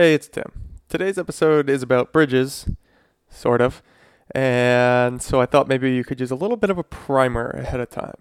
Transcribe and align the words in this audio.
Hey, 0.00 0.14
it's 0.14 0.28
Tim. 0.28 0.76
Today's 0.88 1.18
episode 1.18 1.68
is 1.68 1.82
about 1.82 2.12
bridges, 2.12 2.70
sort 3.28 3.60
of, 3.60 3.82
and 4.32 5.20
so 5.20 5.40
I 5.40 5.46
thought 5.46 5.66
maybe 5.66 5.90
you 5.90 6.04
could 6.04 6.20
use 6.20 6.30
a 6.30 6.36
little 6.36 6.56
bit 6.56 6.70
of 6.70 6.78
a 6.78 6.84
primer 6.84 7.50
ahead 7.50 7.80
of 7.80 7.90
time. 7.90 8.14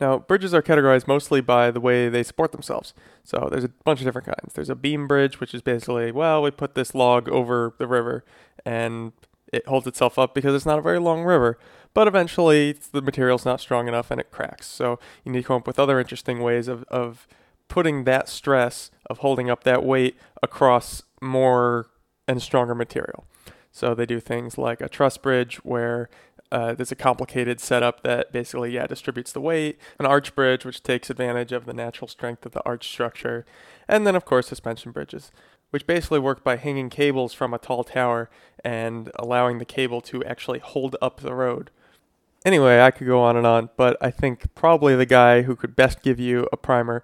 Now, 0.00 0.18
bridges 0.18 0.52
are 0.52 0.62
categorized 0.62 1.06
mostly 1.06 1.40
by 1.40 1.70
the 1.70 1.78
way 1.78 2.08
they 2.08 2.24
support 2.24 2.50
themselves. 2.50 2.92
So 3.22 3.46
there's 3.48 3.62
a 3.62 3.68
bunch 3.68 4.00
of 4.00 4.04
different 4.04 4.26
kinds. 4.26 4.54
There's 4.54 4.68
a 4.68 4.74
beam 4.74 5.06
bridge, 5.06 5.38
which 5.38 5.54
is 5.54 5.62
basically, 5.62 6.10
well, 6.10 6.42
we 6.42 6.50
put 6.50 6.74
this 6.74 6.92
log 6.92 7.28
over 7.28 7.72
the 7.78 7.86
river 7.86 8.24
and 8.66 9.12
it 9.52 9.64
holds 9.68 9.86
itself 9.86 10.18
up 10.18 10.34
because 10.34 10.56
it's 10.56 10.66
not 10.66 10.80
a 10.80 10.82
very 10.82 10.98
long 10.98 11.22
river. 11.22 11.56
But 11.94 12.08
eventually, 12.08 12.76
the 12.90 13.00
material's 13.00 13.44
not 13.44 13.60
strong 13.60 13.86
enough 13.86 14.10
and 14.10 14.20
it 14.20 14.32
cracks. 14.32 14.66
So 14.66 14.98
you 15.24 15.30
need 15.30 15.42
to 15.42 15.46
come 15.46 15.58
up 15.58 15.68
with 15.68 15.78
other 15.78 16.00
interesting 16.00 16.40
ways 16.40 16.66
of, 16.66 16.82
of 16.88 17.28
putting 17.68 18.02
that 18.04 18.28
stress 18.28 18.90
of 19.06 19.18
holding 19.18 19.48
up 19.48 19.62
that 19.62 19.84
weight 19.84 20.16
across 20.42 21.04
more 21.22 21.86
and 22.28 22.42
stronger 22.42 22.74
material. 22.74 23.24
So 23.70 23.94
they 23.94 24.06
do 24.06 24.20
things 24.20 24.58
like 24.58 24.80
a 24.80 24.88
truss 24.88 25.16
bridge 25.16 25.56
where 25.64 26.10
uh, 26.50 26.74
there's 26.74 26.92
a 26.92 26.96
complicated 26.96 27.58
setup 27.58 28.02
that 28.02 28.30
basically, 28.30 28.72
yeah, 28.72 28.86
distributes 28.86 29.32
the 29.32 29.40
weight, 29.40 29.78
an 29.98 30.04
arch 30.04 30.34
bridge, 30.34 30.66
which 30.66 30.82
takes 30.82 31.08
advantage 31.08 31.52
of 31.52 31.64
the 31.64 31.72
natural 31.72 32.06
strength 32.06 32.44
of 32.44 32.52
the 32.52 32.62
arch 32.66 32.86
structure, 32.86 33.46
and 33.88 34.06
then, 34.06 34.14
of 34.14 34.26
course, 34.26 34.48
suspension 34.48 34.92
bridges, 34.92 35.30
which 35.70 35.86
basically 35.86 36.18
work 36.18 36.44
by 36.44 36.56
hanging 36.56 36.90
cables 36.90 37.32
from 37.32 37.54
a 37.54 37.58
tall 37.58 37.82
tower 37.82 38.28
and 38.62 39.10
allowing 39.18 39.56
the 39.56 39.64
cable 39.64 40.02
to 40.02 40.22
actually 40.24 40.58
hold 40.58 40.94
up 41.00 41.20
the 41.20 41.34
road. 41.34 41.70
Anyway, 42.44 42.80
I 42.80 42.90
could 42.90 43.06
go 43.06 43.22
on 43.22 43.38
and 43.38 43.46
on, 43.46 43.70
but 43.78 43.96
I 44.02 44.10
think 44.10 44.54
probably 44.54 44.94
the 44.94 45.06
guy 45.06 45.42
who 45.42 45.56
could 45.56 45.74
best 45.74 46.02
give 46.02 46.20
you 46.20 46.46
a 46.52 46.58
primer 46.58 47.02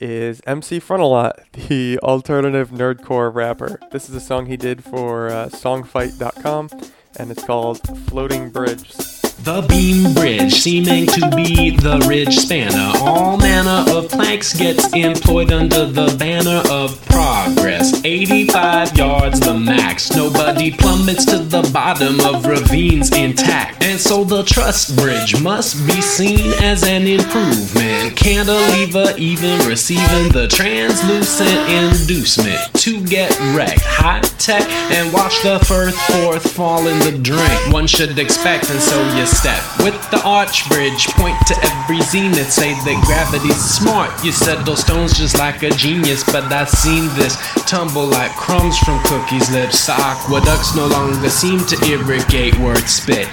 is 0.00 0.40
MC 0.46 0.80
Frontalot, 0.80 1.32
the 1.68 1.98
alternative 2.02 2.70
nerdcore 2.70 3.34
rapper. 3.34 3.80
This 3.92 4.08
is 4.08 4.14
a 4.14 4.20
song 4.20 4.46
he 4.46 4.56
did 4.56 4.84
for 4.84 5.28
uh, 5.28 5.48
songfight.com, 5.48 6.70
and 7.18 7.30
it's 7.30 7.44
called 7.44 7.80
Floating 8.08 8.50
Bridge. 8.50 9.15
The 9.42 9.62
beam 9.68 10.14
bridge, 10.14 10.54
seeming 10.54 11.06
to 11.06 11.30
be 11.36 11.70
the 11.70 12.04
ridge 12.08 12.36
spanner. 12.36 12.92
All 12.98 13.36
manner 13.36 13.84
of 13.92 14.08
planks 14.08 14.56
gets 14.56 14.92
employed 14.92 15.52
under 15.52 15.86
the 15.86 16.16
banner 16.18 16.62
of 16.70 17.00
progress. 17.06 18.02
85 18.04 18.96
yards 18.96 19.40
the 19.40 19.54
max. 19.54 20.10
Nobody 20.10 20.72
plummets 20.72 21.24
to 21.26 21.38
the 21.38 21.62
bottom 21.72 22.18
of 22.20 22.46
ravines 22.46 23.12
intact. 23.12 23.84
And 23.84 24.00
so 24.00 24.24
the 24.24 24.42
truss 24.42 24.90
bridge 24.90 25.40
must 25.40 25.86
be 25.86 26.00
seen 26.00 26.52
as 26.62 26.84
an 26.84 27.06
improvement. 27.06 28.16
Cantilever 28.16 29.16
even 29.18 29.66
receiving 29.68 30.32
the 30.32 30.48
translucent 30.48 31.70
inducement 31.70 32.58
to 32.74 33.04
get 33.04 33.38
wrecked. 33.54 33.82
High 33.82 34.20
tech 34.38 34.68
and 34.90 35.12
watch 35.12 35.42
the 35.42 35.58
first 35.64 35.98
fourth 36.10 36.52
fall 36.52 36.86
in 36.86 36.98
the 37.00 37.18
drink. 37.18 37.72
One 37.72 37.86
should 37.86 38.18
expect, 38.18 38.70
and 38.70 38.80
so 38.80 38.96
you 39.16 39.25
step 39.26 39.62
with 39.78 39.94
the 40.10 40.22
arch 40.24 40.68
bridge. 40.68 41.06
Point 41.18 41.36
to 41.46 41.54
every 41.62 42.00
zenith, 42.02 42.50
say 42.50 42.72
that 42.72 43.02
gravity's 43.06 43.58
smart. 43.58 44.10
You 44.24 44.32
settle 44.32 44.76
stones 44.76 45.18
just 45.18 45.38
like 45.38 45.62
a 45.62 45.70
genius, 45.70 46.24
but 46.24 46.44
I've 46.52 46.70
seen 46.70 47.08
this 47.14 47.36
tumble 47.66 48.06
like 48.06 48.30
crumbs 48.32 48.78
from 48.78 49.02
cookies' 49.04 49.50
lips. 49.50 49.86
The 49.86 49.92
aqueducts 49.92 50.76
no 50.76 50.86
longer 50.86 51.28
seem 51.28 51.60
to 51.66 51.76
irrigate 51.86 52.58
word 52.58 52.88
spit. 52.88 53.28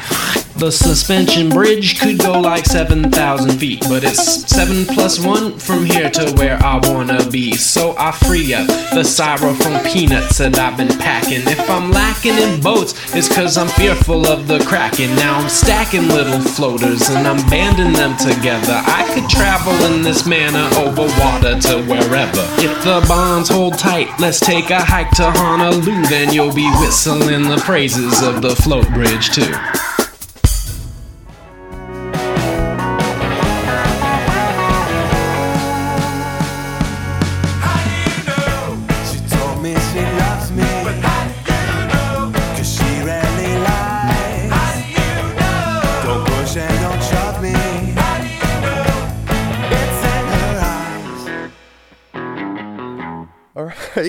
The 0.63 0.71
suspension 0.71 1.49
bridge 1.49 1.99
could 1.99 2.19
go 2.19 2.39
like 2.39 2.65
7,000 2.65 3.59
feet, 3.59 3.81
but 3.89 4.05
it's 4.05 4.49
7 4.49 4.85
plus 4.85 5.19
1 5.19 5.59
from 5.59 5.83
here 5.83 6.09
to 6.11 6.31
where 6.37 6.57
I 6.63 6.79
wanna 6.87 7.29
be. 7.29 7.51
So 7.55 7.93
I 7.97 8.13
free 8.13 8.53
up 8.53 8.67
the 8.67 9.03
styrofoam 9.03 9.83
peanuts 9.91 10.37
that 10.37 10.57
I've 10.57 10.77
been 10.77 10.97
packing. 10.99 11.41
If 11.49 11.69
I'm 11.69 11.91
lacking 11.91 12.37
in 12.37 12.61
boats, 12.61 12.93
it's 13.13 13.27
cause 13.27 13.57
I'm 13.57 13.67
fearful 13.67 14.25
of 14.25 14.47
the 14.47 14.59
cracking. 14.59 15.13
Now 15.17 15.37
I'm 15.37 15.49
stacking 15.49 16.07
little 16.07 16.39
floaters 16.39 17.09
and 17.09 17.27
I'm 17.27 17.45
banding 17.49 17.91
them 17.91 18.15
together. 18.15 18.79
I 18.85 19.03
could 19.13 19.29
travel 19.29 19.73
in 19.91 20.01
this 20.01 20.25
manner 20.25 20.63
over 20.79 21.11
water 21.19 21.59
to 21.59 21.83
wherever. 21.91 22.43
If 22.63 22.71
the 22.85 23.03
bonds 23.09 23.49
hold 23.49 23.77
tight, 23.77 24.17
let's 24.17 24.39
take 24.39 24.69
a 24.69 24.79
hike 24.79 25.11
to 25.17 25.29
Honolulu, 25.29 26.05
then 26.07 26.33
you'll 26.33 26.55
be 26.55 26.71
whistling 26.79 27.49
the 27.49 27.61
praises 27.65 28.23
of 28.23 28.41
the 28.41 28.55
float 28.55 28.87
bridge 28.93 29.29
too. 29.31 29.53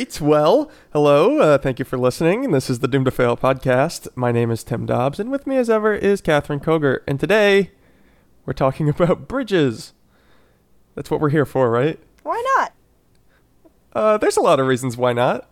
Right, 0.04 0.20
well, 0.20 0.70
hello, 0.92 1.38
uh, 1.38 1.56
thank 1.56 1.78
you 1.78 1.84
for 1.87 1.97
listening. 1.97 2.50
This 2.50 2.69
is 2.69 2.81
the 2.81 2.88
Doomed 2.88 3.06
to 3.06 3.10
Fail 3.10 3.38
podcast. 3.38 4.06
My 4.15 4.32
name 4.32 4.50
is 4.50 4.62
Tim 4.62 4.84
Dobbs, 4.84 5.19
and 5.19 5.31
with 5.31 5.47
me 5.47 5.56
as 5.56 5.70
ever 5.70 5.94
is 5.94 6.20
Catherine 6.20 6.60
Koger. 6.60 6.98
And 7.09 7.19
today, 7.19 7.70
we're 8.44 8.53
talking 8.53 8.87
about 8.91 9.26
bridges. 9.26 9.94
That's 10.94 11.10
what 11.10 11.22
we're 11.22 11.31
here 11.31 11.47
for, 11.47 11.70
right? 11.70 11.98
Why 12.22 12.44
not? 12.59 12.72
Uh, 13.94 14.19
there's 14.19 14.37
a 14.37 14.43
lot 14.43 14.60
of 14.60 14.66
reasons 14.66 14.98
why 14.98 15.14
not. 15.14 15.48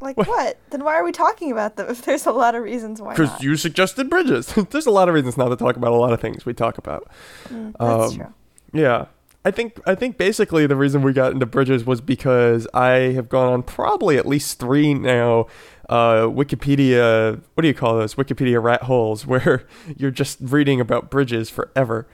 Like 0.00 0.16
What? 0.16 0.28
what? 0.28 0.58
Then 0.70 0.84
why 0.84 0.94
are 0.94 1.04
we 1.04 1.10
talking 1.10 1.50
about 1.50 1.74
them 1.74 1.90
if 1.90 2.02
there's 2.02 2.24
a 2.24 2.30
lot 2.30 2.54
of 2.54 2.62
reasons 2.62 3.02
why 3.02 3.14
Because 3.14 3.42
you 3.42 3.56
suggested 3.56 4.08
bridges. 4.08 4.46
There's 4.70 4.86
a 4.86 4.92
lot 4.92 5.08
of 5.08 5.14
reasons 5.16 5.36
not 5.36 5.48
to 5.48 5.56
talk 5.56 5.76
about 5.76 5.90
a 5.90 5.96
lot 5.96 6.12
of 6.12 6.20
things 6.20 6.46
we 6.46 6.54
talk 6.54 6.78
about. 6.78 7.10
Mm, 7.48 7.74
that's 7.80 8.12
um, 8.12 8.16
true. 8.16 8.34
Yeah. 8.72 9.06
I 9.46 9.52
think 9.52 9.78
I 9.86 9.94
think 9.94 10.18
basically 10.18 10.66
the 10.66 10.74
reason 10.74 11.02
we 11.02 11.12
got 11.12 11.30
into 11.30 11.46
bridges 11.46 11.84
was 11.84 12.00
because 12.00 12.66
I 12.74 13.12
have 13.14 13.28
gone 13.28 13.52
on 13.52 13.62
probably 13.62 14.18
at 14.18 14.26
least 14.26 14.58
three 14.58 14.92
now 14.92 15.46
uh, 15.88 16.22
Wikipedia 16.22 17.40
what 17.54 17.62
do 17.62 17.68
you 17.68 17.74
call 17.74 17.96
those 17.96 18.16
Wikipedia 18.16 18.60
rat 18.60 18.82
holes 18.82 19.24
where 19.26 19.64
you're 19.96 20.10
just 20.10 20.38
reading 20.40 20.80
about 20.80 21.10
bridges 21.10 21.48
forever. 21.48 22.08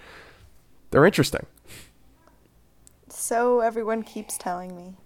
They're 0.91 1.07
interesting. 1.07 1.47
So 3.09 3.61
everyone 3.61 4.03
keeps 4.03 4.37
telling 4.37 4.77
me. 4.77 4.97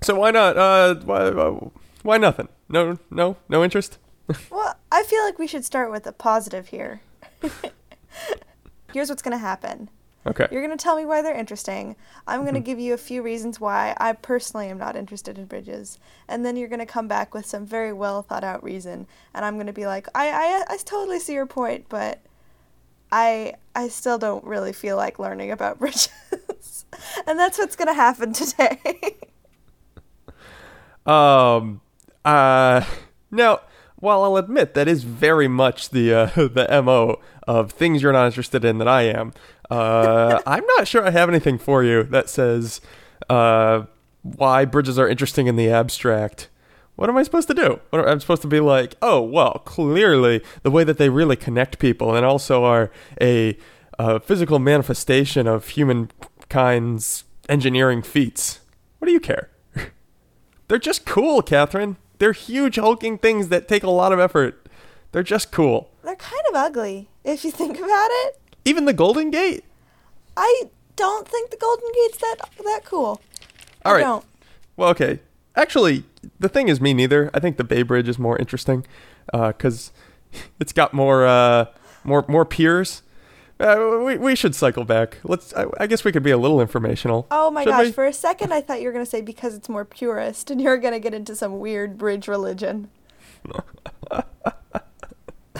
So 0.00 0.14
why 0.14 0.30
not? 0.30 0.56
Uh, 0.56 0.94
why, 0.94 1.70
why 2.04 2.16
nothing? 2.16 2.48
No, 2.70 2.98
no, 3.10 3.36
no 3.50 3.62
interest. 3.62 3.98
Well, 4.50 4.76
I 4.90 5.02
feel 5.02 5.22
like 5.24 5.38
we 5.38 5.46
should 5.46 5.64
start 5.64 5.90
with 5.90 6.06
a 6.06 6.12
positive 6.12 6.68
here. 6.68 7.00
Here's 8.92 9.08
what's 9.08 9.22
going 9.22 9.32
to 9.32 9.38
happen. 9.38 9.88
Okay. 10.28 10.46
You're 10.50 10.64
going 10.64 10.76
to 10.76 10.82
tell 10.82 10.96
me 10.96 11.06
why 11.06 11.22
they're 11.22 11.34
interesting. 11.34 11.96
I'm 12.26 12.42
going 12.42 12.54
to 12.54 12.60
give 12.60 12.78
you 12.78 12.92
a 12.92 12.98
few 12.98 13.22
reasons 13.22 13.58
why 13.58 13.96
I 13.98 14.12
personally 14.12 14.68
am 14.68 14.76
not 14.76 14.94
interested 14.94 15.38
in 15.38 15.46
bridges. 15.46 15.98
And 16.28 16.44
then 16.44 16.56
you're 16.56 16.68
going 16.68 16.80
to 16.80 16.86
come 16.86 17.08
back 17.08 17.32
with 17.32 17.46
some 17.46 17.64
very 17.64 17.94
well 17.94 18.20
thought 18.22 18.44
out 18.44 18.62
reason. 18.62 19.06
And 19.34 19.44
I'm 19.44 19.54
going 19.54 19.68
to 19.68 19.72
be 19.72 19.86
like, 19.86 20.06
I, 20.14 20.28
I, 20.28 20.74
I 20.74 20.76
totally 20.84 21.18
see 21.18 21.32
your 21.32 21.46
point, 21.46 21.86
but 21.88 22.20
I, 23.10 23.54
I 23.74 23.88
still 23.88 24.18
don't 24.18 24.44
really 24.44 24.74
feel 24.74 24.96
like 24.96 25.18
learning 25.18 25.50
about 25.50 25.78
bridges. 25.80 26.10
and 27.26 27.38
that's 27.38 27.56
what's 27.58 27.76
going 27.76 27.88
to 27.88 27.94
happen 27.94 28.32
today. 28.32 29.16
Um. 31.06 31.80
Uh. 32.22 32.84
Now, 33.30 33.60
while 33.96 34.22
I'll 34.24 34.38
admit 34.38 34.72
that 34.72 34.88
is 34.88 35.04
very 35.04 35.48
much 35.48 35.90
the 35.90 36.14
uh, 36.14 36.26
the 36.34 36.82
mo 36.82 37.20
of 37.48 37.72
things 37.72 38.02
you're 38.02 38.12
not 38.12 38.26
interested 38.26 38.62
in 38.62 38.76
that 38.76 38.86
I 38.86 39.04
am, 39.04 39.32
uh, 39.70 40.40
I'm 40.46 40.64
not 40.76 40.86
sure 40.86 41.04
I 41.04 41.10
have 41.10 41.30
anything 41.30 41.58
for 41.58 41.82
you 41.82 42.02
that 42.04 42.28
says 42.28 42.82
uh, 43.30 43.84
why 44.22 44.66
bridges 44.66 44.98
are 44.98 45.08
interesting 45.08 45.46
in 45.46 45.56
the 45.56 45.70
abstract. 45.70 46.50
What 46.96 47.08
am 47.08 47.16
I 47.16 47.22
supposed 47.22 47.48
to 47.48 47.54
do? 47.54 47.80
What 47.88 48.00
am, 48.02 48.08
I'm 48.08 48.20
supposed 48.20 48.42
to 48.42 48.48
be 48.48 48.60
like, 48.60 48.96
oh 49.00 49.22
well, 49.22 49.62
clearly 49.64 50.42
the 50.62 50.70
way 50.70 50.84
that 50.84 50.98
they 50.98 51.08
really 51.08 51.36
connect 51.36 51.78
people 51.78 52.14
and 52.14 52.26
also 52.26 52.64
are 52.64 52.90
a 53.20 53.56
uh, 53.98 54.18
physical 54.18 54.58
manifestation 54.58 55.46
of 55.46 55.68
humankind's 55.68 57.24
engineering 57.48 58.02
feats. 58.02 58.60
What 58.98 59.06
do 59.06 59.12
you 59.12 59.20
care? 59.20 59.48
They're 60.68 60.78
just 60.78 61.06
cool, 61.06 61.40
Catherine. 61.40 61.96
They're 62.18 62.32
huge 62.32 62.76
hulking 62.76 63.16
things 63.16 63.48
that 63.48 63.68
take 63.68 63.84
a 63.84 63.90
lot 63.90 64.12
of 64.12 64.20
effort. 64.20 64.66
They're 65.12 65.22
just 65.22 65.50
cool. 65.50 65.90
They're 66.08 66.16
kind 66.16 66.40
of 66.48 66.54
ugly, 66.54 67.10
if 67.22 67.44
you 67.44 67.50
think 67.60 67.76
about 67.76 68.08
it. 68.10 68.40
Even 68.64 68.86
the 68.86 68.94
Golden 68.94 69.30
Gate. 69.30 69.62
I 70.38 70.62
don't 70.96 71.28
think 71.28 71.50
the 71.50 71.58
Golden 71.58 71.86
Gate's 71.94 72.16
that 72.16 72.36
that 72.64 72.80
cool. 72.86 73.20
All 73.84 73.92
I 73.92 73.92
right. 73.92 74.00
don't. 74.00 74.24
Well, 74.78 74.88
okay. 74.88 75.20
Actually, 75.54 76.04
the 76.40 76.48
thing 76.48 76.68
is 76.68 76.80
me 76.80 76.94
neither. 76.94 77.30
I 77.34 77.40
think 77.40 77.58
the 77.58 77.64
Bay 77.64 77.82
Bridge 77.82 78.08
is 78.08 78.18
more 78.18 78.38
interesting 78.38 78.86
because 79.30 79.92
it's 80.58 80.72
got 80.72 80.94
more 80.94 81.26
uh, 81.26 81.66
more 82.04 82.24
more 82.26 82.46
piers. 82.46 83.02
Uh, 83.60 84.00
we, 84.02 84.16
we 84.16 84.34
should 84.34 84.54
cycle 84.54 84.86
back. 84.86 85.18
Let's. 85.24 85.52
I, 85.52 85.66
I 85.78 85.86
guess 85.86 86.04
we 86.04 86.12
could 86.12 86.22
be 86.22 86.30
a 86.30 86.38
little 86.38 86.62
informational. 86.62 87.26
Oh 87.30 87.50
my 87.50 87.64
Should 87.64 87.70
gosh, 87.70 87.86
we? 87.86 87.92
for 87.92 88.06
a 88.06 88.14
second 88.14 88.54
I 88.54 88.62
thought 88.62 88.80
you 88.80 88.86
were 88.86 88.92
going 88.94 89.04
to 89.04 89.10
say 89.10 89.20
because 89.20 89.54
it's 89.54 89.68
more 89.68 89.84
purist 89.84 90.50
and 90.50 90.58
you're 90.58 90.78
going 90.78 90.94
to 90.94 91.00
get 91.00 91.12
into 91.12 91.36
some 91.36 91.58
weird 91.58 91.98
bridge 91.98 92.28
religion. 92.28 92.88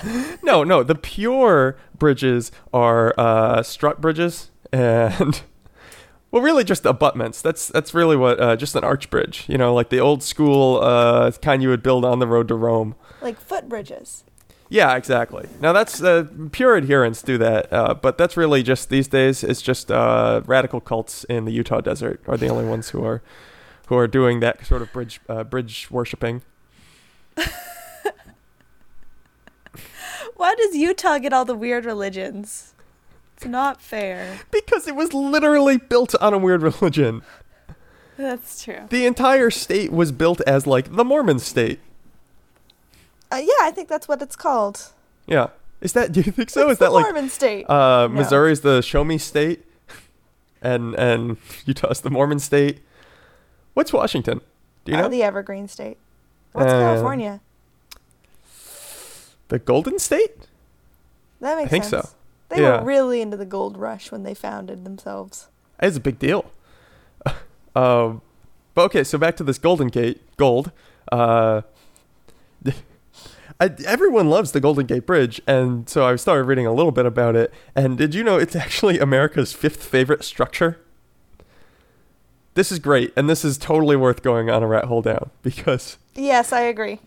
No, 0.43 0.65
no. 0.65 0.83
The 0.83 0.95
pure 0.95 1.77
bridges 1.99 2.51
are 2.73 3.15
uh, 3.19 3.63
strut 3.63 4.01
bridges, 4.01 4.51
and 4.73 5.43
well, 6.31 6.43
really 6.43 6.65
just 6.65 6.87
abutments. 6.87 7.43
That's 7.43 7.69
that's 7.69 7.93
really 7.93 8.17
what 8.17 8.41
uh, 8.41 8.57
just 8.57 8.75
an 8.75 8.85
arch 8.85 9.11
bridge. 9.11 9.45
You 9.49 9.59
know, 9.59 9.75
like 9.75 9.91
the 9.91 9.99
old 10.01 10.23
school 10.23 10.81
uh, 10.83 11.31
kind 11.43 11.63
you 11.63 11.69
would 11.69 11.83
build 11.83 12.05
on 12.05 12.19
the 12.19 12.27
road 12.27 12.49
to 12.49 12.55
Rome. 12.55 12.95
Like 13.21 13.39
foot 13.39 13.69
bridges. 13.69 14.25
Yeah, 14.71 14.97
exactly. 14.97 15.49
Now 15.61 15.73
that's 15.73 16.03
uh, 16.03 16.27
pure 16.53 16.77
adherents 16.77 17.23
do 17.23 17.39
that, 17.39 17.73
uh, 17.73 17.95
but 17.95 18.19
that's 18.19 18.37
really 18.37 18.63
just 18.63 18.91
these 18.91 19.09
days. 19.09 19.43
It's 19.43 19.63
just 19.63 19.91
uh, 19.91 20.43
radical 20.47 20.81
cults 20.81 21.25
in 21.25 21.47
the 21.47 21.53
Utah 21.53 21.81
desert 21.81 22.23
are 22.27 22.37
the 22.37 22.49
only 22.49 22.67
ones 22.67 22.91
who 22.91 23.03
are 23.05 23.23
who 23.87 23.97
are 23.97 24.07
doing 24.07 24.41
that 24.41 24.67
sort 24.67 24.83
of 24.83 24.93
bridge 24.93 25.21
uh, 25.29 25.45
bridge 25.45 25.91
worshiping. 25.91 26.43
Why 30.39 30.55
does 30.55 30.75
Utah 30.75 31.19
get 31.19 31.33
all 31.35 31.45
the 31.45 31.55
weird 31.55 31.85
religions? 31.85 32.73
It's 33.37 33.45
not 33.45 33.83
fair. 33.83 34.39
Because 34.51 34.89
it 34.89 34.97
was 34.97 35.13
literally 35.13 35.77
built 35.77 36.15
on 36.21 36.33
a 36.33 36.39
weird 36.39 36.63
religion. 36.63 37.23
That's 38.17 38.65
true. 38.65 38.87
The 38.89 39.05
entire 39.07 39.51
state 39.51 39.93
was 39.93 40.11
built 40.11 40.41
as 40.47 40.67
like 40.67 40.95
the 40.97 41.05
Mormon 41.05 41.39
state. 41.39 41.81
Uh, 43.31 43.37
yeah, 43.37 43.53
I 43.61 43.71
think 43.71 43.89
that's 43.89 44.09
what 44.09 44.23
it's 44.23 44.35
called. 44.37 44.89
Yeah. 45.27 45.49
Is 45.81 45.93
that? 45.93 46.11
Do 46.13 46.21
you 46.21 46.33
think 46.33 46.51
so? 46.51 46.63
It's 46.71 46.73
Is 46.73 46.79
that 46.79 46.93
like 46.93 47.05
Mormon 47.05 47.29
state? 47.29 47.69
uh, 47.69 48.09
No. 48.09 48.09
Missouri's 48.09 48.63
the 48.63 48.81
Show 48.81 49.05
Me 49.05 49.19
state, 49.19 49.65
and 50.63 50.95
and 50.97 51.37
Utah's 51.67 52.01
the 52.01 52.11
Mormon 52.11 52.39
state? 52.41 52.81
What's 53.75 53.93
Washington? 53.93 54.41
Do 54.85 54.93
you 54.93 54.99
Uh, 54.99 55.03
know 55.03 55.09
the 55.09 55.23
Evergreen 55.23 55.69
state. 55.69 55.99
What's 56.53 56.73
Uh, 56.73 56.79
California? 56.81 57.41
The 59.49 59.59
Golden 59.59 59.99
State? 59.99 60.47
That 61.41 61.57
makes 61.57 61.67
I 61.67 61.71
think 61.71 61.85
sense. 61.85 62.09
so. 62.11 62.15
They 62.49 62.63
Yeah. 62.63 62.81
were 62.81 62.87
really 62.87 63.21
into 63.21 63.37
the 63.37 63.45
gold 63.45 63.77
rush 63.77 64.11
when 64.11 64.23
they 64.23 64.35
founded 64.35 64.85
themselves. 64.85 65.49
It's 65.81 65.97
a 65.97 66.01
big 66.01 66.19
deal. 66.19 66.51
um, 67.77 68.23
but 68.75 68.83
okay, 68.87 69.05
so 69.05 69.19
back 69.19 69.37
to 69.37 69.45
this 69.45 69.59
Golden 69.59 69.89
Gate 69.89 70.21
gold. 70.37 70.71
Uh, 71.13 71.63
I, 73.61 73.71
everyone 73.87 74.31
loves 74.31 74.53
the 74.53 74.61
Golden 74.61 74.87
Gate 74.87 75.05
Bridge, 75.07 75.41
and 75.47 75.89
so 75.89 76.07
I 76.07 76.15
started 76.17 76.45
reading 76.45 76.67
a 76.67 76.73
little 76.73 76.93
bit 76.93 77.07
about 77.07 77.35
it. 77.37 77.53
And 77.75 77.99
did 77.99 78.15
you 78.15 78.23
know 78.23 78.37
it's 78.39 78.55
actually 78.65 78.99
America's 78.99 79.53
fifth 79.53 79.83
favorite 79.85 80.25
structure? 80.25 80.79
This 82.55 82.73
is 82.73 82.79
great, 82.81 83.13
and 83.17 83.29
this 83.31 83.45
is 83.45 83.57
totally 83.59 83.95
worth 83.97 84.23
going 84.23 84.51
on 84.51 84.63
a 84.63 84.67
rat 84.67 84.85
hole 84.87 85.03
down 85.03 85.31
because 85.43 85.97
Yes, 86.17 86.53
I 86.53 86.61
agree. 86.63 87.01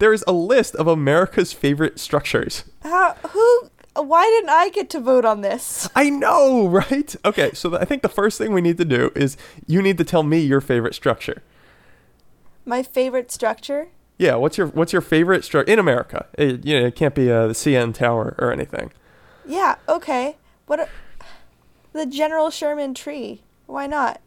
There 0.00 0.12
is 0.12 0.24
a 0.26 0.32
list 0.32 0.74
of 0.74 0.86
America's 0.88 1.52
favorite 1.52 2.00
structures. 2.00 2.64
How? 2.82 3.14
Who? 3.28 3.70
Why 3.94 4.24
didn't 4.24 4.50
I 4.50 4.68
get 4.70 4.88
to 4.90 5.00
vote 5.00 5.24
on 5.24 5.40
this? 5.42 5.88
I 5.94 6.10
know, 6.10 6.66
right? 6.80 7.14
Okay, 7.24 7.52
so 7.52 7.76
I 7.76 7.84
think 7.84 8.02
the 8.02 8.08
first 8.08 8.38
thing 8.38 8.52
we 8.52 8.60
need 8.60 8.78
to 8.78 8.84
do 8.84 9.12
is 9.14 9.36
you 9.66 9.80
need 9.82 9.98
to 9.98 10.04
tell 10.04 10.22
me 10.22 10.40
your 10.40 10.60
favorite 10.60 10.94
structure. 10.94 11.42
My 12.64 12.82
favorite 12.82 13.30
structure. 13.30 13.88
Yeah, 14.18 14.34
what's 14.34 14.58
your 14.58 14.66
what's 14.68 14.92
your 14.92 15.02
favorite 15.02 15.44
structure 15.44 15.72
in 15.72 15.78
America? 15.78 16.26
It, 16.36 16.64
you 16.64 16.78
know, 16.78 16.86
it 16.86 16.94
can't 16.96 17.14
be 17.14 17.30
uh, 17.30 17.46
the 17.46 17.52
CN 17.54 17.94
Tower 17.94 18.34
or 18.38 18.52
anything. 18.52 18.92
Yeah. 19.46 19.76
Okay. 19.88 20.36
What? 20.66 20.80
a- 20.80 20.88
the 21.92 22.06
General 22.06 22.50
Sherman 22.50 22.94
tree. 22.94 23.42
Why 23.66 23.86
not? 23.86 24.20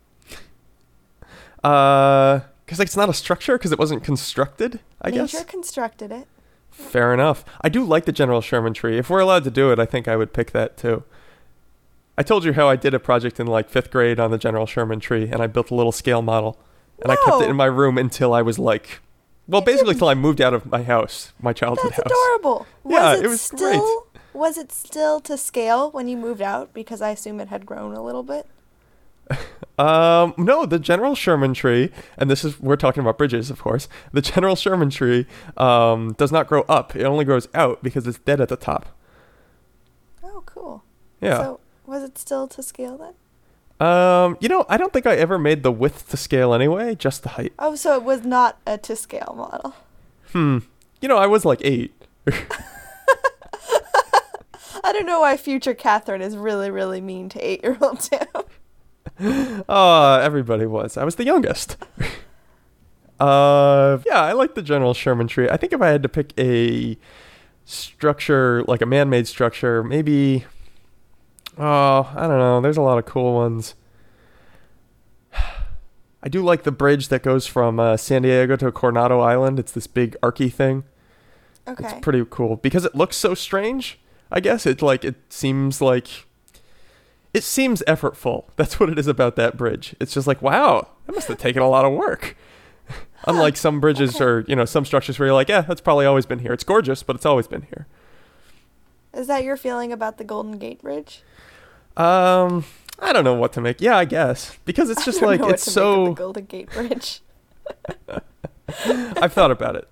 Uh, 1.63 2.41
because 2.73 2.87
it's 2.87 2.97
not 2.97 3.09
a 3.09 3.13
structure 3.13 3.57
because 3.57 3.71
it 3.71 3.77
wasn't 3.77 4.03
constructed. 4.03 4.79
I 4.99 5.11
guess. 5.11 5.33
Nature 5.33 5.45
constructed 5.45 6.11
it. 6.11 6.27
Fair 6.71 7.13
enough. 7.13 7.45
I 7.61 7.69
do 7.69 7.83
like 7.83 8.05
the 8.05 8.11
General 8.11 8.41
Sherman 8.41 8.73
tree. 8.73 8.97
If 8.97 9.11
we're 9.11 9.19
allowed 9.19 9.43
to 9.43 9.51
do 9.51 9.71
it, 9.71 9.77
I 9.77 9.85
think 9.85 10.07
I 10.07 10.15
would 10.15 10.33
pick 10.33 10.51
that 10.51 10.75
too. 10.75 11.03
I 12.17 12.23
told 12.23 12.43
you 12.45 12.53
how 12.53 12.67
I 12.67 12.75
did 12.75 12.95
a 12.95 12.99
project 12.99 13.39
in 13.39 13.45
like 13.45 13.69
fifth 13.69 13.91
grade 13.91 14.19
on 14.19 14.31
the 14.31 14.39
General 14.39 14.65
Sherman 14.65 14.99
tree, 14.99 15.29
and 15.31 15.41
I 15.41 15.47
built 15.47 15.69
a 15.69 15.75
little 15.75 15.91
scale 15.91 16.23
model, 16.23 16.57
and 17.01 17.11
I 17.11 17.15
kept 17.15 17.41
it 17.41 17.45
in 17.45 17.51
oh! 17.51 17.53
my 17.53 17.65
room 17.65 17.97
until 17.99 18.33
I 18.33 18.41
was 18.41 18.57
like, 18.57 19.01
well, 19.47 19.61
You 19.61 19.65
basically 19.65 19.93
didn't. 19.93 20.07
I 20.07 20.15
moved 20.15 20.41
out 20.41 20.55
of 20.55 20.65
my 20.65 20.81
house, 20.81 21.31
my 21.39 21.53
childhood 21.53 21.91
That's 21.91 22.03
house. 22.03 22.11
adorable. 22.11 22.65
Was 22.83 22.93
Yeah, 22.93 23.17
it, 23.17 23.25
it 23.25 23.27
was 23.27 23.41
still 23.41 24.07
was 24.33 24.57
it 24.57 24.71
still 24.71 25.19
to 25.21 25.37
scale 25.37 25.91
when 25.91 26.07
you 26.07 26.17
moved 26.17 26.41
out? 26.41 26.73
Because 26.73 27.01
I 27.01 27.11
assume 27.11 27.39
it 27.39 27.49
had 27.49 27.67
grown 27.67 27.93
a 27.93 28.03
little 28.03 28.23
bit. 28.23 28.47
Um, 29.79 30.33
no, 30.37 30.65
the 30.65 30.77
General 30.77 31.15
Sherman 31.15 31.53
tree, 31.53 31.89
and 32.17 32.29
this 32.29 32.45
is 32.45 32.59
we're 32.59 32.75
talking 32.75 33.01
about 33.01 33.17
bridges, 33.17 33.49
of 33.49 33.59
course. 33.59 33.87
The 34.11 34.21
General 34.21 34.55
Sherman 34.55 34.89
tree 34.89 35.25
um, 35.57 36.13
does 36.13 36.31
not 36.31 36.47
grow 36.47 36.61
up; 36.69 36.95
it 36.95 37.03
only 37.03 37.25
grows 37.25 37.47
out 37.53 37.81
because 37.81 38.05
it's 38.05 38.19
dead 38.19 38.39
at 38.39 38.49
the 38.49 38.55
top. 38.55 38.95
Oh, 40.23 40.43
cool. 40.45 40.83
Yeah. 41.21 41.37
So 41.37 41.59
was 41.85 42.03
it 42.03 42.17
still 42.17 42.47
to 42.49 42.61
scale 42.61 42.97
then? 42.97 43.13
um, 43.79 44.37
you 44.39 44.47
know, 44.47 44.65
I 44.69 44.77
don't 44.77 44.93
think 44.93 45.05
I 45.05 45.15
ever 45.15 45.37
made 45.37 45.63
the 45.63 45.71
width 45.71 46.09
to 46.11 46.17
scale 46.17 46.53
anyway, 46.53 46.95
just 46.95 47.23
the 47.23 47.29
height. 47.29 47.53
Oh, 47.59 47.75
so 47.75 47.95
it 47.95 48.03
was 48.03 48.23
not 48.23 48.59
a 48.65 48.77
to 48.77 48.95
scale 48.95 49.33
model. 49.35 49.75
Hmm. 50.31 50.59
You 51.01 51.09
know, 51.09 51.17
I 51.17 51.27
was 51.27 51.43
like 51.43 51.59
eight. 51.63 51.93
I 54.85 54.91
don't 54.91 55.05
know 55.05 55.21
why 55.21 55.37
future 55.37 55.73
Catherine 55.73 56.21
is 56.21 56.37
really, 56.37 56.69
really 56.69 57.01
mean 57.01 57.29
to 57.29 57.39
eight 57.39 57.63
year 57.63 57.77
old 57.81 57.99
Tim. 57.99 58.27
Uh, 59.19 60.19
everybody 60.24 60.65
was. 60.65 60.98
I 60.98 61.04
was 61.04 61.15
the 61.15 61.25
youngest. 61.25 61.77
uh, 63.19 63.98
yeah, 64.06 64.21
I 64.21 64.33
like 64.33 64.56
the 64.56 64.62
General 64.62 64.94
Sherman 64.94 65.27
tree. 65.27 65.50
I 65.50 65.57
think 65.57 65.74
if 65.74 65.81
I 65.81 65.89
had 65.89 66.04
to 66.04 66.10
pick 66.10 66.33
a 66.38 66.98
structure, 67.65 68.63
like 68.68 68.81
a 68.81 68.86
man-made 68.86 69.27
structure, 69.27 69.83
maybe. 69.83 70.45
Oh, 71.57 72.12
I 72.15 72.21
don't 72.27 72.39
know. 72.39 72.62
There's 72.62 72.77
a 72.77 72.81
lot 72.81 72.98
of 72.98 73.06
cool 73.06 73.33
ones. 73.36 73.75
I 76.24 76.30
do 76.30 76.42
like 76.42 76.63
the 76.63 76.71
bridge 76.71 77.09
that 77.09 77.21
goes 77.21 77.45
from 77.48 77.80
uh, 77.80 77.98
San 77.98 78.21
Diego 78.21 78.56
to 78.56 78.71
Coronado 78.71 79.19
Island. 79.19 79.59
It's 79.59 79.71
this 79.71 79.88
big 79.88 80.16
archy 80.24 80.50
thing. 80.50 80.83
Okay. 81.68 81.83
It's 81.86 82.00
pretty 82.01 82.25
cool 82.30 82.57
because 82.57 82.86
it 82.86 82.95
looks 82.95 83.16
so 83.16 83.33
strange. 83.33 84.00
I 84.31 84.39
guess 84.39 84.66
it 84.66 84.81
like 84.81 85.06
it 85.06 85.16
seems 85.30 85.80
like 85.80 86.25
it 87.33 87.44
seems 87.44 87.81
effortful. 87.88 88.45
That's 88.56 88.80
what 88.80 88.89
it 88.89 89.00
is 89.00 89.07
about 89.07 89.35
that 89.38 89.57
bridge. 89.57 89.95
It's 90.00 90.13
just 90.13 90.27
like, 90.27 90.41
wow, 90.41 90.88
that 91.06 91.15
must 91.15 91.27
have 91.27 91.38
taken 91.38 91.62
a 91.62 91.69
lot 91.69 91.85
of 91.85 91.94
work. 91.94 92.38
Unlike 93.27 93.57
some 93.57 93.80
bridges 93.80 94.15
okay. 94.15 94.24
or, 94.24 94.45
you 94.47 94.56
know, 94.56 94.66
some 94.66 94.85
structures 94.85 95.18
where 95.18 95.28
you're 95.28 95.35
like, 95.35 95.49
yeah, 95.49 95.61
that's 95.61 95.81
probably 95.81 96.06
always 96.06 96.25
been 96.25 96.40
here. 96.40 96.54
It's 96.54 96.63
gorgeous, 96.63 97.02
but 97.02 97.16
it's 97.16 97.25
always 97.25 97.47
been 97.47 97.63
here. 97.63 97.87
Is 99.13 99.28
that 99.28 99.44
your 99.44 99.57
feeling 99.57 99.92
about 99.92 100.18
the 100.18 100.23
Golden 100.23 100.57
Gate 100.57 100.81
Bridge? 100.81 101.23
Um, 101.95 102.66
I 102.99 103.13
don't 103.13 103.23
know 103.23 103.35
what 103.35 103.54
to 103.54 103.61
make. 103.61 103.81
Yeah, 103.81 103.97
I 103.97 104.06
guess 104.06 104.57
because 104.66 104.90
it's 104.90 105.06
just 105.06 105.21
like 105.21 105.40
it's 105.40 105.45
to 105.45 105.47
make 105.47 105.54
of 105.54 105.59
so 105.59 106.06
the 106.06 106.13
Golden 106.13 106.45
Gate 106.45 106.69
Bridge. 106.71 107.21
I've 108.85 109.33
thought 109.33 109.52
about 109.52 109.75
it. 109.75 109.87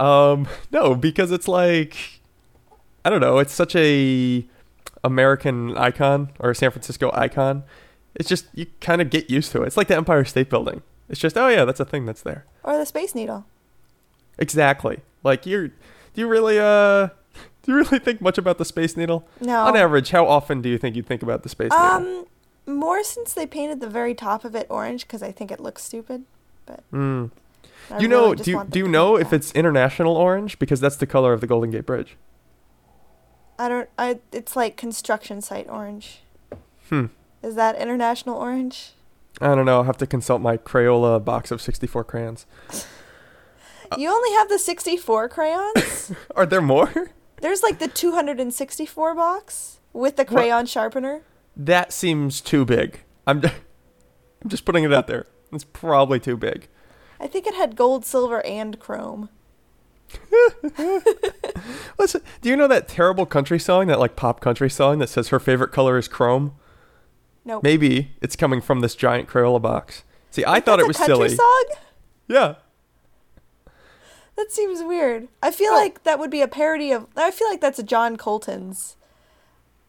Um, 0.00 0.46
no, 0.70 0.94
because 0.94 1.32
it's 1.32 1.48
like 1.48 2.20
I 3.04 3.10
don't 3.10 3.20
know. 3.20 3.38
It's 3.38 3.52
such 3.52 3.74
a 3.74 4.46
American 5.04 5.76
icon 5.76 6.30
or 6.38 6.50
a 6.50 6.54
San 6.54 6.70
Francisco 6.70 7.10
icon. 7.14 7.64
It's 8.14 8.28
just 8.28 8.46
you 8.54 8.66
kind 8.80 9.00
of 9.00 9.10
get 9.10 9.30
used 9.30 9.52
to 9.52 9.62
it. 9.62 9.66
It's 9.68 9.76
like 9.76 9.88
the 9.88 9.96
Empire 9.96 10.24
State 10.24 10.50
Building. 10.50 10.82
It's 11.08 11.20
just 11.20 11.36
oh 11.38 11.48
yeah, 11.48 11.64
that's 11.64 11.80
a 11.80 11.84
thing 11.84 12.06
that's 12.06 12.22
there. 12.22 12.44
or 12.64 12.76
the 12.76 12.86
Space 12.86 13.14
Needle. 13.14 13.44
Exactly. 14.38 15.00
Like 15.22 15.46
you're. 15.46 15.68
Do 15.68 15.74
you 16.16 16.28
really 16.28 16.58
uh? 16.58 17.08
Do 17.62 17.72
you 17.72 17.76
really 17.76 17.98
think 17.98 18.20
much 18.20 18.38
about 18.38 18.58
the 18.58 18.64
Space 18.64 18.96
Needle? 18.96 19.26
No. 19.40 19.64
On 19.66 19.76
average, 19.76 20.10
how 20.10 20.26
often 20.26 20.62
do 20.62 20.68
you 20.68 20.78
think 20.78 20.96
you'd 20.96 21.06
think 21.06 21.22
about 21.22 21.42
the 21.42 21.48
Space 21.50 21.70
Needle? 21.70 21.86
Um, 21.86 22.24
more 22.66 23.04
since 23.04 23.34
they 23.34 23.46
painted 23.46 23.80
the 23.80 23.88
very 23.88 24.14
top 24.14 24.44
of 24.44 24.54
it 24.54 24.66
orange 24.70 25.06
because 25.06 25.22
I 25.22 25.30
think 25.30 25.50
it 25.50 25.60
looks 25.60 25.82
stupid. 25.84 26.24
But 26.66 26.82
Hmm. 26.90 27.26
You 27.98 28.08
know? 28.08 28.24
really 28.24 28.36
just 28.36 28.44
do 28.44 28.50
you, 28.52 28.64
do 28.68 28.78
you 28.78 28.88
know 28.88 29.16
if 29.16 29.32
it's 29.32 29.52
international 29.52 30.16
orange 30.16 30.58
because 30.58 30.80
that's 30.80 30.96
the 30.96 31.06
color 31.06 31.32
of 31.32 31.40
the 31.40 31.46
Golden 31.46 31.70
Gate 31.70 31.84
Bridge? 31.86 32.16
I 33.60 33.68
don't. 33.68 33.88
I. 33.98 34.18
It's 34.32 34.56
like 34.56 34.76
construction 34.76 35.40
site 35.42 35.68
orange. 35.68 36.20
Hmm. 36.88 37.06
Is 37.42 37.54
that 37.56 37.76
international 37.76 38.36
orange? 38.36 38.92
I 39.40 39.54
don't 39.54 39.66
know. 39.66 39.76
I'll 39.76 39.84
have 39.84 39.98
to 39.98 40.06
consult 40.06 40.40
my 40.40 40.56
Crayola 40.56 41.22
box 41.24 41.50
of 41.50 41.60
64 41.60 42.04
crayons. 42.04 42.46
You 43.98 44.08
only 44.08 44.30
have 44.38 44.48
the 44.48 44.60
64 44.60 45.28
crayons. 45.30 46.12
Are 46.36 46.46
there 46.46 46.62
more? 46.62 47.10
There's 47.40 47.60
like 47.64 47.80
the 47.80 47.88
264 47.88 49.14
box 49.16 49.80
with 49.92 50.14
the 50.14 50.22
What? 50.22 50.28
crayon 50.28 50.66
sharpener. 50.66 51.22
That 51.56 51.92
seems 51.92 52.40
too 52.40 52.64
big. 52.64 53.00
I'm, 53.26 53.42
I'm 53.44 54.48
just 54.48 54.64
putting 54.64 54.84
it 54.84 54.92
out 54.92 55.08
there. 55.08 55.26
It's 55.52 55.64
probably 55.64 56.20
too 56.20 56.36
big. 56.36 56.68
I 57.18 57.26
think 57.26 57.48
it 57.48 57.54
had 57.56 57.74
gold, 57.74 58.04
silver, 58.04 58.46
and 58.46 58.78
chrome. 58.78 59.28
Listen, 61.98 62.22
do 62.40 62.48
you 62.48 62.56
know 62.56 62.68
that 62.68 62.88
terrible 62.88 63.26
country 63.26 63.58
song, 63.58 63.86
that 63.88 63.98
like 63.98 64.16
pop 64.16 64.40
country 64.40 64.70
song 64.70 64.98
that 64.98 65.08
says 65.08 65.28
her 65.28 65.38
favorite 65.40 65.72
color 65.72 65.98
is 65.98 66.08
chrome? 66.08 66.54
Nope. 67.44 67.62
Maybe 67.62 68.12
it's 68.20 68.36
coming 68.36 68.60
from 68.60 68.80
this 68.80 68.94
giant 68.94 69.28
Crayola 69.28 69.60
box. 69.62 70.04
See, 70.30 70.44
I 70.46 70.60
thought 70.60 70.78
it 70.80 70.86
was 70.86 70.96
a 70.96 71.06
country 71.06 71.28
silly. 71.30 71.36
song? 71.36 71.64
Yeah. 72.28 72.54
That 74.36 74.52
seems 74.52 74.82
weird. 74.82 75.28
I 75.42 75.50
feel 75.50 75.72
Oh. 75.72 75.76
like 75.76 76.02
that 76.04 76.18
would 76.18 76.30
be 76.30 76.40
a 76.40 76.48
parody 76.48 76.92
of. 76.92 77.06
I 77.16 77.30
feel 77.30 77.48
like 77.48 77.60
that's 77.60 77.78
a 77.78 77.82
John 77.82 78.16
Coulton's 78.16 78.96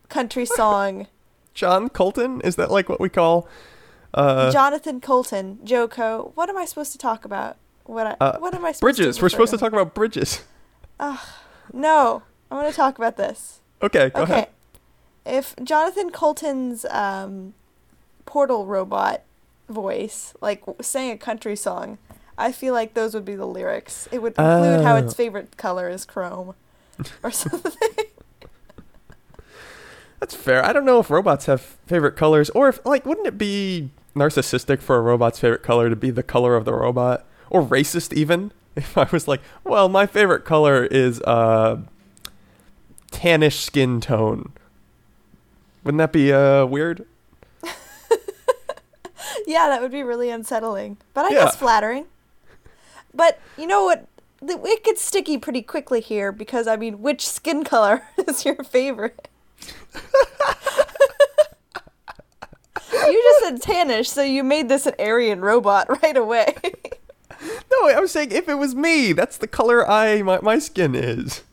country 0.09 0.45
song. 0.57 1.07
John 1.53 1.89
Coulton? 1.89 2.41
Is 2.41 2.55
that 2.55 2.71
like 2.71 2.89
what 2.89 2.99
we 2.99 3.09
call 3.09 3.47
uh 4.13 4.51
Jonathan 4.51 4.99
Coulton, 4.99 5.59
JoCo. 5.63 6.31
What 6.35 6.49
am 6.49 6.57
I 6.57 6.65
supposed 6.65 6.91
to 6.93 6.97
talk 6.97 7.23
about? 7.23 7.57
What 7.85 8.07
I, 8.07 8.15
Uh, 8.19 8.37
what 8.39 8.53
am 8.53 8.63
I 8.65 8.71
supposed 8.71 8.97
bridges? 8.97 9.21
We're 9.21 9.29
supposed 9.29 9.51
to 9.51 9.57
talk 9.57 9.73
about 9.73 9.93
bridges. 9.93 10.41
No, 11.73 12.23
I 12.49 12.55
want 12.55 12.69
to 12.69 12.75
talk 12.75 12.97
about 12.97 13.17
this. 13.17 13.59
Okay, 13.81 14.09
go 14.13 14.21
okay. 14.23 14.33
ahead. 14.33 14.47
If 15.25 15.55
Jonathan 15.63 16.09
Coulton's 16.11 16.85
um, 16.85 17.53
portal 18.25 18.65
robot 18.65 19.21
voice, 19.69 20.33
like 20.41 20.63
sang 20.81 21.11
a 21.11 21.17
country 21.17 21.55
song, 21.55 21.97
I 22.37 22.51
feel 22.51 22.73
like 22.73 22.93
those 22.93 23.13
would 23.13 23.25
be 23.25 23.35
the 23.35 23.45
lyrics. 23.47 24.07
It 24.11 24.21
would 24.21 24.33
include 24.33 24.81
how 24.81 24.95
its 24.95 25.13
Oh. 25.13 25.15
favorite 25.15 25.57
color 25.57 25.89
is 25.89 26.05
chrome, 26.05 26.55
or 27.23 27.31
something. 27.31 27.71
That's 30.19 30.35
fair. 30.35 30.63
I 30.63 30.71
don't 30.71 30.85
know 30.85 30.99
if 30.99 31.09
robots 31.09 31.45
have 31.47 31.61
favorite 31.61 32.15
colors 32.15 32.49
or 32.51 32.69
if 32.69 32.83
like 32.85 33.05
wouldn't 33.05 33.25
it 33.27 33.37
be 33.39 33.89
narcissistic 34.15 34.79
for 34.81 34.97
a 34.97 35.01
robot's 35.01 35.39
favorite 35.39 35.63
color 35.63 35.89
to 35.89 35.95
be 35.95 36.11
the 36.11 36.21
color 36.23 36.55
of 36.55 36.65
the 36.65 36.73
robot 36.73 37.25
or 37.51 37.61
racist 37.61 38.11
even 38.13 38.51
if 38.75 38.97
I 38.97 39.07
was 39.11 39.27
like, 39.27 39.41
well, 39.63 39.87
my 39.89 40.07
favorite 40.07 40.43
color 40.45 40.85
is 40.85 41.21
uh 41.21 41.77
tannish 43.11 43.59
skin 43.61 44.01
tone. 44.01 44.51
Wouldn't 45.83 45.99
that 45.99 46.11
be 46.13 46.31
uh 46.33 46.65
weird? 46.65 47.05
yeah, 49.45 49.67
that 49.67 49.81
would 49.81 49.91
be 49.91 50.01
really 50.03 50.29
unsettling, 50.29 50.97
but 51.13 51.25
I 51.25 51.29
Yeah. 51.29 51.43
guess 51.45 51.55
flattering. 51.55 52.05
But 53.13 53.39
you 53.57 53.67
know 53.67 53.83
what? 53.83 54.07
It 54.43 54.83
gets 54.83 55.01
sticky 55.03 55.37
pretty 55.37 55.61
quickly 55.61 55.99
here 56.01 56.31
because 56.31 56.65
I 56.67 56.75
mean, 56.77 57.01
which 57.01 57.27
skin 57.27 57.63
color 57.63 58.01
is 58.27 58.45
your 58.45 58.55
favorite? 58.63 59.27
you 63.03 63.21
just 63.23 63.39
said 63.43 63.61
tannish, 63.61 64.07
so 64.07 64.21
you 64.23 64.43
made 64.43 64.69
this 64.69 64.85
an 64.85 64.93
Aryan 64.99 65.41
robot 65.41 65.87
right 66.01 66.15
away. 66.17 66.55
No, 67.41 67.89
I 67.89 67.99
was 67.99 68.11
saying 68.11 68.31
if 68.31 68.47
it 68.47 68.55
was 68.55 68.75
me, 68.75 69.13
that's 69.13 69.37
the 69.37 69.47
color 69.47 69.89
I 69.89 70.21
my, 70.21 70.39
my 70.41 70.59
skin 70.59 70.95
is. 70.95 71.43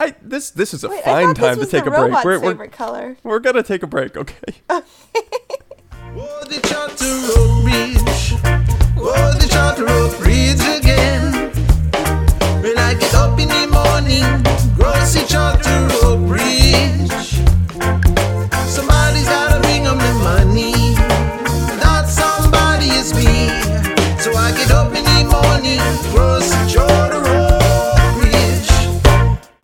I 0.00 0.14
this 0.22 0.50
this 0.50 0.74
is 0.74 0.84
a 0.84 0.88
Wait, 0.88 1.04
fine 1.04 1.34
time 1.34 1.58
to 1.58 1.66
take 1.66 1.86
a 1.86 1.90
break. 1.90 2.24
We're, 2.24 2.40
we're, 2.40 2.66
color. 2.68 3.16
we're 3.22 3.38
gonna 3.38 3.62
take 3.62 3.82
a 3.82 3.86
break, 3.86 4.16
okay? 4.16 4.54
Oh, 6.16 6.44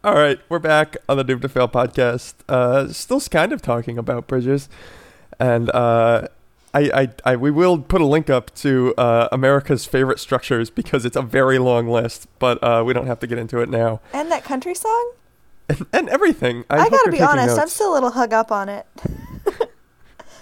All 0.02 0.14
right, 0.14 0.40
we're 0.48 0.58
back 0.58 0.96
on 1.08 1.18
the 1.18 1.24
Doomed 1.24 1.42
to 1.42 1.48
Fail 1.48 1.68
podcast. 1.68 2.34
Uh, 2.48 2.88
still 2.88 3.20
kind 3.20 3.52
of 3.52 3.60
talking 3.60 3.98
about 3.98 4.26
bridges, 4.26 4.68
and 5.38 5.68
uh, 5.70 6.26
I, 6.72 6.80
I, 6.80 7.08
I, 7.32 7.36
we 7.36 7.50
will 7.50 7.78
put 7.78 8.00
a 8.00 8.06
link 8.06 8.30
up 8.30 8.54
to 8.56 8.94
uh, 8.96 9.28
America's 9.30 9.84
favorite 9.84 10.18
structures 10.18 10.70
because 10.70 11.04
it's 11.04 11.16
a 11.16 11.22
very 11.22 11.58
long 11.58 11.86
list, 11.88 12.28
but 12.38 12.62
uh, 12.62 12.82
we 12.84 12.94
don't 12.94 13.08
have 13.08 13.18
to 13.20 13.26
get 13.26 13.38
into 13.38 13.60
it 13.60 13.68
now. 13.68 14.00
And 14.12 14.30
that 14.30 14.42
country 14.42 14.74
song? 14.74 15.12
And, 15.68 15.86
and 15.92 16.08
everything. 16.08 16.64
I, 16.70 16.78
I, 16.78 16.88
gotta 16.88 17.10
be 17.10 17.18
taking 17.18 17.26
honest, 17.26 17.58
I'm 17.58 17.68
still 17.68 17.92
a 17.92 17.94
little 17.94 18.10
hung 18.10 18.32
up 18.32 18.50
on 18.50 18.68
it. 18.68 18.86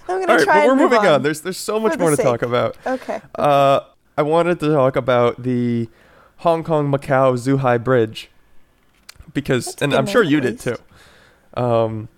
I'm 0.08 0.20
gonna 0.20 0.32
All 0.32 0.36
right, 0.38 0.44
try 0.44 0.54
but 0.60 0.66
we're 0.66 0.72
and 0.72 0.80
moving 0.80 0.98
on. 1.00 1.06
on. 1.06 1.22
There's 1.22 1.40
there's 1.40 1.58
so 1.58 1.80
much 1.80 1.98
more 1.98 2.10
to 2.10 2.16
sake. 2.16 2.24
talk 2.24 2.42
about. 2.42 2.76
Okay. 2.86 3.20
Uh, 3.34 3.80
I 4.18 4.22
wanted 4.22 4.58
to 4.58 4.72
talk 4.72 4.96
about 4.96 5.44
the 5.44 5.88
Hong 6.38 6.64
Kong 6.64 6.90
Macau 6.90 7.38
Zhuhai 7.38 7.82
Bridge 7.82 8.28
because, 9.32 9.80
and 9.80 9.94
I'm 9.94 10.06
sure 10.06 10.24
you 10.24 10.40
did 10.40 10.58
too. 10.58 10.74
Um, 11.54 12.08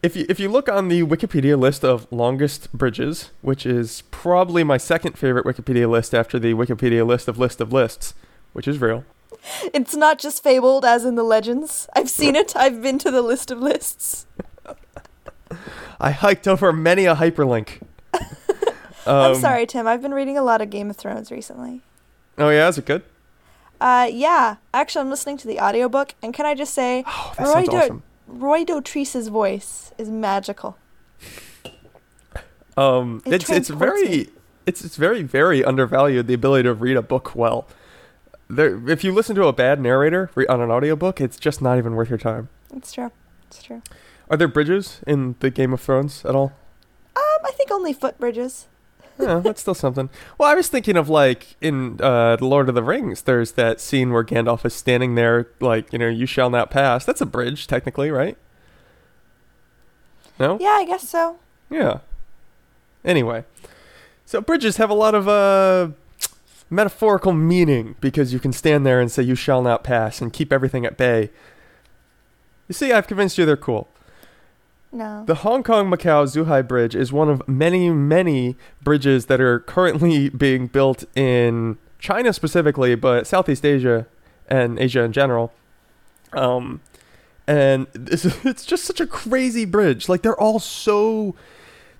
if 0.00 0.14
you 0.14 0.26
if 0.28 0.38
you 0.38 0.48
look 0.48 0.68
on 0.68 0.86
the 0.86 1.02
Wikipedia 1.02 1.58
list 1.58 1.84
of 1.84 2.06
longest 2.12 2.72
bridges, 2.72 3.32
which 3.42 3.66
is 3.66 4.02
probably 4.12 4.62
my 4.62 4.76
second 4.76 5.18
favorite 5.18 5.44
Wikipedia 5.44 5.90
list 5.90 6.14
after 6.14 6.38
the 6.38 6.54
Wikipedia 6.54 7.04
list 7.04 7.26
of 7.26 7.36
list 7.36 7.60
of 7.60 7.72
lists, 7.72 8.14
which 8.52 8.68
is 8.68 8.80
real. 8.80 9.04
It's 9.74 9.96
not 9.96 10.20
just 10.20 10.40
fabled 10.40 10.84
as 10.84 11.04
in 11.04 11.16
the 11.16 11.24
legends. 11.24 11.88
I've 11.96 12.10
seen 12.10 12.36
it. 12.36 12.54
I've 12.54 12.80
been 12.80 13.00
to 13.00 13.10
the 13.10 13.22
list 13.22 13.50
of 13.50 13.58
lists. 13.58 14.26
I 16.00 16.12
hiked 16.12 16.46
over 16.46 16.72
many 16.72 17.06
a 17.06 17.16
hyperlink. 17.16 17.80
I'm 19.06 19.32
Um, 19.32 19.34
sorry, 19.36 19.66
Tim. 19.66 19.86
I've 19.86 20.02
been 20.02 20.14
reading 20.14 20.38
a 20.38 20.42
lot 20.42 20.60
of 20.62 20.70
Game 20.70 20.90
of 20.90 20.96
Thrones 20.96 21.30
recently. 21.30 21.82
Oh 22.38 22.48
yeah, 22.50 22.68
is 22.68 22.78
it 22.78 22.86
good? 22.86 23.02
Uh, 23.80 24.08
yeah. 24.10 24.56
Actually, 24.72 25.02
I'm 25.02 25.10
listening 25.10 25.36
to 25.38 25.46
the 25.48 25.60
audiobook, 25.60 26.14
and 26.22 26.32
can 26.32 26.46
I 26.46 26.54
just 26.54 26.72
say, 26.74 27.04
Oh, 27.06 27.34
Roy, 27.38 27.64
Do- 27.64 27.76
awesome. 27.76 28.02
Roy 28.26 28.64
Dotrice's 28.64 29.28
voice 29.28 29.92
is 29.98 30.08
magical. 30.08 30.78
Um, 32.76 33.22
It 33.24 33.34
it's 33.34 33.50
it's 33.50 33.68
very 33.68 34.08
me. 34.08 34.26
it's 34.66 34.84
it's 34.84 34.96
very 34.96 35.22
very 35.22 35.64
undervalued 35.64 36.26
the 36.26 36.34
ability 36.34 36.64
to 36.64 36.74
read 36.74 36.96
a 36.96 37.02
book 37.02 37.34
well. 37.36 37.68
There, 38.48 38.88
if 38.90 39.04
you 39.04 39.12
listen 39.12 39.36
to 39.36 39.46
a 39.46 39.52
bad 39.52 39.80
narrator 39.80 40.30
re- 40.34 40.46
on 40.48 40.60
an 40.60 40.70
audiobook, 40.70 41.20
it's 41.20 41.38
just 41.38 41.62
not 41.62 41.78
even 41.78 41.94
worth 41.94 42.08
your 42.10 42.18
time. 42.18 42.48
It's 42.74 42.92
true. 42.92 43.10
It's 43.46 43.62
true. 43.62 43.82
Are 44.30 44.36
there 44.36 44.48
bridges 44.48 45.00
in 45.06 45.36
the 45.40 45.50
Game 45.50 45.72
of 45.72 45.80
Thrones 45.80 46.24
at 46.24 46.34
all? 46.34 46.52
Um, 47.16 47.22
I 47.44 47.52
think 47.52 47.70
only 47.70 47.94
footbridges. 47.94 48.64
Yeah, 49.18 49.38
that's 49.38 49.60
still 49.60 49.74
something. 49.74 50.10
Well, 50.38 50.48
I 50.48 50.54
was 50.54 50.68
thinking 50.68 50.96
of 50.96 51.08
like 51.08 51.56
in 51.60 52.00
uh, 52.00 52.36
the 52.36 52.46
Lord 52.46 52.68
of 52.68 52.74
the 52.74 52.82
Rings. 52.82 53.22
There's 53.22 53.52
that 53.52 53.80
scene 53.80 54.12
where 54.12 54.24
Gandalf 54.24 54.64
is 54.64 54.74
standing 54.74 55.14
there, 55.14 55.46
like 55.60 55.92
you 55.92 55.98
know, 55.98 56.08
"You 56.08 56.26
shall 56.26 56.50
not 56.50 56.70
pass." 56.70 57.04
That's 57.04 57.20
a 57.20 57.26
bridge, 57.26 57.66
technically, 57.66 58.10
right? 58.10 58.36
No. 60.38 60.58
Yeah, 60.60 60.70
I 60.70 60.84
guess 60.84 61.08
so. 61.08 61.38
Yeah. 61.70 61.98
Anyway, 63.04 63.44
so 64.26 64.40
bridges 64.40 64.78
have 64.78 64.90
a 64.90 64.94
lot 64.94 65.14
of 65.14 65.28
uh, 65.28 65.88
metaphorical 66.70 67.32
meaning 67.32 67.94
because 68.00 68.32
you 68.32 68.40
can 68.40 68.52
stand 68.52 68.84
there 68.84 69.00
and 69.00 69.10
say 69.12 69.22
"You 69.22 69.36
shall 69.36 69.62
not 69.62 69.84
pass" 69.84 70.20
and 70.20 70.32
keep 70.32 70.52
everything 70.52 70.84
at 70.84 70.96
bay. 70.96 71.30
You 72.66 72.72
see, 72.72 72.92
I've 72.92 73.06
convinced 73.06 73.38
you 73.38 73.46
they're 73.46 73.56
cool. 73.56 73.88
No. 74.94 75.24
The 75.26 75.34
Hong 75.34 75.64
Kong 75.64 75.90
Macau 75.90 76.24
Zhuhai 76.24 76.66
Bridge 76.66 76.94
is 76.94 77.12
one 77.12 77.28
of 77.28 77.46
many, 77.48 77.90
many 77.90 78.56
bridges 78.80 79.26
that 79.26 79.40
are 79.40 79.58
currently 79.58 80.28
being 80.44 80.68
built 80.68 81.04
in 81.16 81.78
China 81.98 82.32
specifically, 82.32 82.94
but 82.94 83.26
Southeast 83.26 83.66
Asia 83.66 84.06
and 84.46 84.78
Asia 84.78 85.02
in 85.02 85.12
general. 85.12 85.52
Um, 86.32 86.80
and 87.48 87.88
this, 87.92 88.24
it's 88.44 88.64
just 88.64 88.84
such 88.84 89.00
a 89.00 89.06
crazy 89.06 89.64
bridge. 89.64 90.08
Like 90.08 90.22
they're 90.22 90.40
all 90.40 90.60
so. 90.60 91.34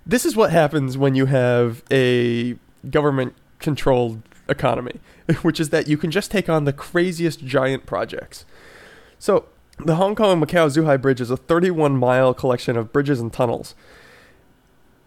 This 0.05 0.25
is 0.25 0.37
what 0.37 0.51
happens 0.51 0.97
when 0.97 1.15
you 1.15 1.25
have 1.25 1.83
a 1.91 2.55
government-controlled 2.89 4.21
economy, 4.47 5.01
which 5.41 5.59
is 5.59 5.69
that 5.71 5.87
you 5.87 5.97
can 5.97 6.11
just 6.11 6.31
take 6.31 6.47
on 6.47 6.63
the 6.63 6.73
craziest 6.73 7.43
giant 7.43 7.85
projects. 7.85 8.45
So 9.19 9.47
the 9.79 9.95
Hong 9.95 10.15
Kong 10.15 10.33
and 10.33 10.43
Macau 10.43 10.67
Zhuhai 10.67 11.01
Bridge 11.01 11.21
is 11.21 11.29
a 11.29 11.37
31 11.37 11.97
mile 11.97 12.33
collection 12.33 12.77
of 12.77 12.93
bridges 12.93 13.19
and 13.19 13.31
tunnels. 13.31 13.75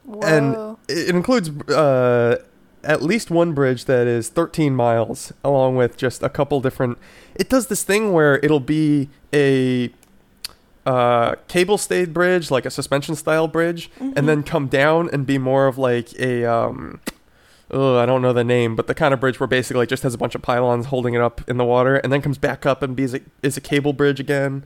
Whoa. 0.04 0.20
And 0.20 0.76
it 0.88 1.14
includes 1.14 1.50
uh, 1.70 2.42
at 2.84 3.02
least 3.02 3.30
one 3.30 3.52
bridge 3.52 3.84
that 3.86 4.06
is 4.06 4.28
13 4.28 4.74
miles, 4.74 5.32
along 5.44 5.76
with 5.76 5.96
just 5.96 6.22
a 6.22 6.28
couple 6.28 6.60
different. 6.60 6.98
It 7.34 7.48
does 7.48 7.66
this 7.66 7.82
thing 7.82 8.12
where 8.12 8.38
it'll 8.38 8.60
be 8.60 9.08
a 9.34 9.92
uh, 10.86 11.34
cable 11.48 11.76
stayed 11.76 12.14
bridge, 12.14 12.50
like 12.50 12.64
a 12.64 12.70
suspension 12.70 13.14
style 13.14 13.48
bridge, 13.48 13.90
and 14.00 14.28
then 14.28 14.42
come 14.42 14.68
down 14.68 15.10
and 15.12 15.26
be 15.26 15.38
more 15.38 15.66
of 15.66 15.78
like 15.78 16.18
a. 16.18 16.44
Um, 16.44 17.00
oh, 17.70 17.98
I 17.98 18.06
don't 18.06 18.22
know 18.22 18.32
the 18.32 18.44
name, 18.44 18.76
but 18.76 18.86
the 18.86 18.94
kind 18.94 19.12
of 19.14 19.20
bridge 19.20 19.38
where 19.40 19.46
basically 19.46 19.84
it 19.84 19.88
just 19.88 20.02
has 20.02 20.14
a 20.14 20.18
bunch 20.18 20.34
of 20.34 20.42
pylons 20.42 20.86
holding 20.86 21.14
it 21.14 21.20
up 21.20 21.42
in 21.48 21.56
the 21.56 21.64
water, 21.64 21.96
and 21.96 22.12
then 22.12 22.22
comes 22.22 22.38
back 22.38 22.64
up 22.66 22.82
and 22.82 22.94
be 22.96 23.04
a, 23.04 23.20
is 23.42 23.56
a 23.56 23.60
cable 23.60 23.92
bridge 23.92 24.20
again. 24.20 24.64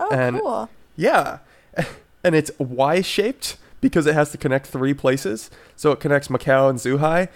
oh, 0.00 0.10
and- 0.12 0.40
cool. 0.40 0.68
Yeah. 0.96 1.38
And 2.24 2.36
it's 2.36 2.52
Y 2.56 3.00
shaped 3.00 3.56
because 3.80 4.06
it 4.06 4.14
has 4.14 4.30
to 4.30 4.38
connect 4.38 4.68
three 4.68 4.94
places. 4.94 5.50
So 5.74 5.90
it 5.90 5.98
connects 5.98 6.28
Macau 6.28 6.70
and 6.70 6.78
Zhuhai 6.78 7.26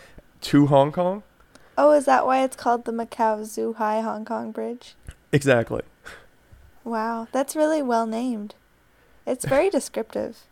to 0.43 0.67
Hong 0.67 0.93
Kong. 0.93 1.25
Oh, 1.77 1.91
is 1.91 2.05
that 2.05 2.25
why 2.25 2.45
it's 2.45 2.55
called 2.55 2.85
the 2.85 2.93
Macau 2.93 3.41
Zhuhai 3.41 4.05
Hong 4.05 4.25
Kong 4.25 4.53
Bridge? 4.53 4.95
Exactly. 5.33 5.83
Wow, 6.85 7.27
that's 7.33 7.57
really 7.57 7.83
well 7.83 8.07
named. 8.07 8.55
It's 9.27 9.45
very 9.45 9.69
descriptive. 9.71 10.45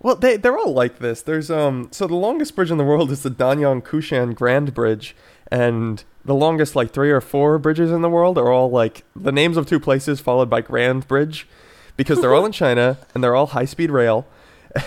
Well, 0.00 0.14
they 0.16 0.36
they're 0.36 0.56
all 0.56 0.72
like 0.72 0.98
this. 1.00 1.22
There's 1.22 1.50
um 1.50 1.88
so 1.90 2.06
the 2.06 2.14
longest 2.14 2.54
bridge 2.54 2.70
in 2.70 2.78
the 2.78 2.84
world 2.84 3.10
is 3.10 3.22
the 3.22 3.30
Danyang 3.30 3.82
Kunshan 3.82 4.34
Grand 4.34 4.72
Bridge, 4.74 5.16
and 5.50 6.04
the 6.24 6.34
longest 6.34 6.76
like 6.76 6.92
three 6.92 7.10
or 7.10 7.20
four 7.20 7.58
bridges 7.58 7.90
in 7.90 8.02
the 8.02 8.08
world 8.10 8.38
are 8.38 8.52
all 8.52 8.70
like 8.70 9.02
the 9.16 9.32
names 9.32 9.56
of 9.56 9.66
two 9.66 9.80
places 9.80 10.20
followed 10.20 10.48
by 10.48 10.60
Grand 10.60 11.08
Bridge, 11.08 11.48
because 11.96 12.20
they're 12.20 12.34
all 12.34 12.46
in 12.46 12.52
China 12.64 12.98
and 13.14 13.24
they're 13.24 13.34
all 13.34 13.46
high 13.46 13.64
speed 13.64 13.90
rail, 13.90 14.24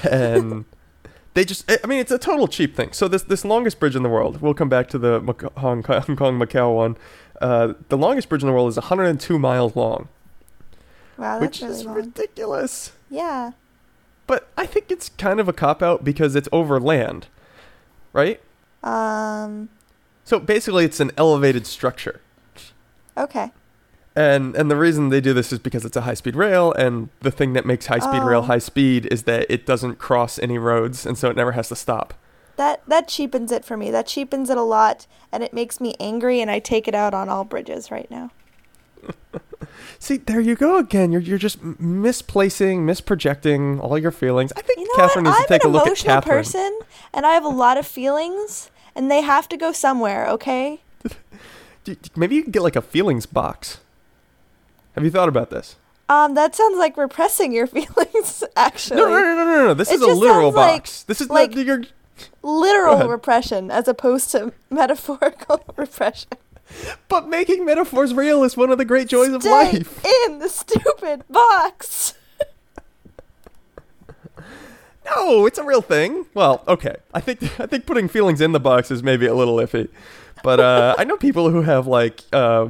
and 0.10 0.64
they 1.34 1.44
just 1.44 1.70
I 1.70 1.86
mean 1.88 2.00
it's 2.00 2.12
a 2.12 2.18
total 2.18 2.48
cheap 2.48 2.74
thing. 2.76 2.94
So 2.94 3.10
this 3.10 3.24
this 3.24 3.44
longest 3.44 3.82
bridge 3.82 3.98
in 3.98 4.04
the 4.04 4.10
world. 4.10 4.42
We'll 4.42 4.54
come 4.54 4.70
back 4.70 4.88
to 4.90 4.98
the 4.98 5.20
Mac- 5.20 5.42
Hong 5.58 5.84
Kong, 5.84 6.02
Hong 6.04 6.16
Kong 6.16 6.40
Macau 6.40 6.74
one. 6.76 6.96
Uh, 7.42 7.74
the 7.90 7.98
longest 7.98 8.30
bridge 8.30 8.44
in 8.44 8.48
the 8.48 8.54
world 8.54 8.70
is 8.70 8.76
102 8.78 9.40
miles 9.40 9.76
long, 9.76 10.08
Wow, 11.18 11.40
that's 11.40 11.42
which 11.42 11.62
really 11.64 11.74
is 11.74 11.86
long. 11.86 11.96
ridiculous. 11.96 12.92
Yeah. 13.10 13.52
But 14.32 14.48
I 14.58 14.66
think 14.66 14.90
it's 14.90 15.10
kind 15.10 15.42
of 15.42 15.50
a 15.50 15.54
cop 15.54 15.84
out 15.84 16.06
because 16.06 16.38
it's 16.38 16.48
over 16.54 16.80
land, 16.80 17.28
right? 18.14 18.40
Um. 18.82 19.68
So 20.24 20.40
basically, 20.40 20.86
it's 20.86 21.02
an 21.02 21.12
elevated 21.18 21.68
structure, 21.68 22.22
Okay. 23.18 23.52
and 24.16 24.56
and 24.56 24.72
the 24.72 24.78
reason 24.78 25.10
they 25.10 25.20
do 25.20 25.34
this 25.34 25.52
is 25.52 25.60
because 25.60 25.84
it's 25.84 25.98
a 25.98 26.02
high 26.02 26.14
speed 26.14 26.38
rail, 26.38 26.72
and 26.72 27.10
the 27.20 27.30
thing 27.30 27.52
that 27.54 27.66
makes 27.66 27.88
high 27.88 28.00
speed 28.00 28.24
rail 28.24 28.40
Oh. 28.40 28.44
high 28.44 28.60
speed 28.60 29.06
is 29.12 29.24
that 29.24 29.46
it 29.50 29.66
doesn't 29.66 29.96
cross 30.00 30.40
any 30.40 30.58
roads, 30.58 31.06
and 31.06 31.18
so 31.18 31.30
it 31.30 31.36
never 31.36 31.52
has 31.52 31.68
to 31.68 31.76
stop. 31.76 32.14
That 32.56 32.84
that 32.88 33.10
cheapens 33.10 33.52
it 33.52 33.66
for 33.66 33.76
me. 33.76 33.92
That 33.92 34.08
cheapens 34.08 34.50
it 34.50 34.56
a 34.58 34.62
lot, 34.64 35.08
and 35.34 35.44
it 35.44 35.54
makes 35.54 35.82
me 35.82 35.94
angry, 36.00 36.40
and 36.40 36.50
I 36.50 36.60
take 36.60 36.88
it 36.88 36.96
out 36.96 37.14
on 37.14 37.28
all 37.28 37.44
bridges 37.44 37.92
right 37.92 38.10
now. 38.10 38.32
See, 40.00 40.18
there 40.18 40.40
you 40.40 40.56
go 40.56 40.78
again. 40.78 41.12
You're 41.12 41.22
you're 41.22 41.38
just 41.38 41.62
misplacing, 41.80 42.86
misprojecting 42.86 43.80
all 43.82 43.98
your 43.98 44.12
feelings. 44.12 44.52
I 44.56 44.62
think 44.62 44.80
You 44.80 44.86
know 44.86 44.96
Catherine 44.96 45.26
what? 45.26 45.32
needs 45.32 45.38
I'm 45.42 45.44
to 45.44 45.48
take 45.50 45.64
a 45.64 45.68
look 45.68 45.82
at 45.84 45.88
emotional 45.88 46.14
Catherine. 46.16 46.38
person, 46.38 46.80
and 47.14 47.26
I 47.26 47.32
have 47.34 47.46
a 47.46 47.50
lot 47.50 47.78
of 47.78 47.86
feelings, 47.86 48.72
and 48.96 49.10
they 49.12 49.22
have 49.22 49.48
to 49.50 49.58
go 49.58 49.72
somewhere. 49.72 50.28
Okay. 50.28 50.82
Maybe 52.16 52.36
you 52.36 52.44
can 52.44 52.52
get 52.52 52.62
like 52.62 52.76
a 52.76 52.82
feelings 52.82 53.26
box. 53.26 53.80
Have 54.96 55.04
you 55.04 55.10
thought 55.12 55.30
about 55.30 55.50
this? 55.50 55.76
Um, 56.10 56.34
that 56.36 56.54
sounds 56.56 56.78
like 56.78 56.98
repressing 56.98 57.54
your 57.54 57.68
feelings. 57.78 58.44
Actually, 58.56 58.98
No, 59.02 59.08
no, 59.10 59.20
no, 59.22 59.36
no, 59.36 59.46
no, 59.46 59.66
no. 59.68 59.74
This 59.74 59.90
It 59.92 59.96
is 59.96 60.02
a 60.02 60.08
literal 60.08 60.52
sounds 60.52 60.56
like- 60.56 60.82
box. 60.84 61.04
this 61.04 61.22
is 61.22 61.30
like- 61.30 61.56
not 61.56 61.66
your. 61.66 61.84
literal 62.44 63.08
repression 63.08 63.72
as 63.72 63.88
opposed 63.88 64.30
to 64.32 64.52
metaphorical 64.70 65.64
repression. 65.78 66.30
But 67.10 67.28
making 67.28 67.66
metaphors 67.66 68.14
real 68.14 68.44
is 68.44 68.56
one 68.58 68.70
of 68.72 68.78
the 68.78 68.86
great 68.86 69.08
joys 69.08 69.30
of 69.30 69.42
Stay 69.42 69.50
life. 69.52 70.06
in 70.28 70.40
the 70.40 70.50
stupid 70.50 71.24
box. 71.30 72.14
No, 75.04 75.46
it's 75.46 75.58
a 75.58 75.64
real 75.64 75.82
thing. 75.82 76.26
Well, 76.34 76.64
okay. 76.68 76.96
I 77.14 77.20
think 77.20 77.44
I 77.60 77.66
think 77.66 77.86
putting 77.86 78.08
feelings 78.08 78.40
in 78.40 78.52
the 78.54 78.60
box 78.60 78.92
is 78.92 79.04
maybe 79.04 79.26
a 79.26 79.34
little 79.34 79.56
iffy, 79.58 79.90
but 80.44 80.60
uh, 80.60 80.96
I 81.00 81.04
know 81.04 81.18
people 81.18 81.50
who 81.50 81.64
have 81.64 81.86
like, 81.88 82.22
uh, 82.32 82.70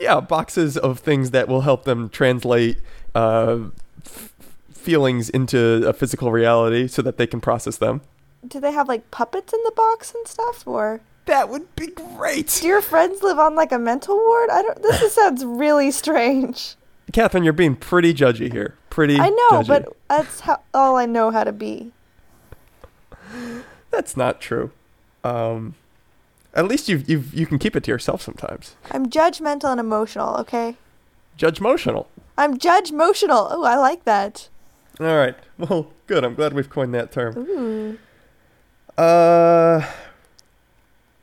yeah, 0.00 0.20
boxes 0.20 0.78
of 0.78 1.00
things 1.00 1.32
that 1.32 1.48
will 1.48 1.62
help 1.62 1.84
them 1.84 2.08
translate 2.08 2.78
uh, 3.14 3.58
f- 4.06 4.32
feelings 4.72 5.28
into 5.28 5.86
a 5.86 5.92
physical 5.92 6.30
reality 6.32 6.86
so 6.86 7.02
that 7.02 7.18
they 7.18 7.26
can 7.26 7.40
process 7.40 7.76
them. 7.76 8.00
Do 8.46 8.60
they 8.60 8.72
have 8.72 8.88
like 8.88 9.10
puppets 9.10 9.52
in 9.52 9.60
the 9.64 9.72
box 9.72 10.14
and 10.14 10.26
stuff, 10.26 10.66
or 10.66 11.00
That 11.26 11.48
would 11.48 11.74
be 11.76 11.88
great. 11.88 12.58
do 12.60 12.66
your 12.68 12.80
friends 12.80 13.22
live 13.22 13.38
on 13.38 13.54
like 13.54 13.72
a 13.72 13.78
mental 13.78 14.16
ward? 14.16 14.48
I 14.50 14.62
don't. 14.62 14.82
This 14.82 15.14
sounds 15.14 15.44
really 15.44 15.90
strange. 15.90 16.76
Catherine, 17.12 17.44
you're 17.44 17.52
being 17.52 17.76
pretty 17.76 18.14
judgy 18.14 18.50
here. 18.50 18.74
Pretty. 18.90 19.18
I 19.18 19.28
know, 19.28 19.50
judgy. 19.50 19.66
but 19.68 19.96
that's 20.08 20.40
how 20.40 20.60
all 20.72 20.96
I 20.96 21.06
know 21.06 21.30
how 21.30 21.44
to 21.44 21.52
be. 21.52 21.92
that's 23.90 24.16
not 24.16 24.40
true. 24.40 24.70
Um, 25.24 25.74
at 26.54 26.66
least 26.66 26.88
you 26.88 27.02
you 27.06 27.24
you 27.32 27.46
can 27.46 27.58
keep 27.58 27.76
it 27.76 27.84
to 27.84 27.90
yourself 27.90 28.22
sometimes. 28.22 28.76
I'm 28.90 29.10
judgmental 29.10 29.70
and 29.70 29.80
emotional. 29.80 30.36
Okay. 30.38 30.76
Judge 31.36 31.58
motional. 31.58 32.06
I'm 32.38 32.58
judge 32.58 32.90
motional. 32.92 33.48
Oh, 33.50 33.64
I 33.64 33.76
like 33.76 34.04
that. 34.04 34.48
All 35.00 35.06
right. 35.16 35.34
Well, 35.58 35.88
good. 36.06 36.24
I'm 36.24 36.34
glad 36.34 36.52
we've 36.52 36.70
coined 36.70 36.94
that 36.94 37.12
term. 37.12 37.36
Ooh. 37.38 37.98
Uh, 38.96 39.86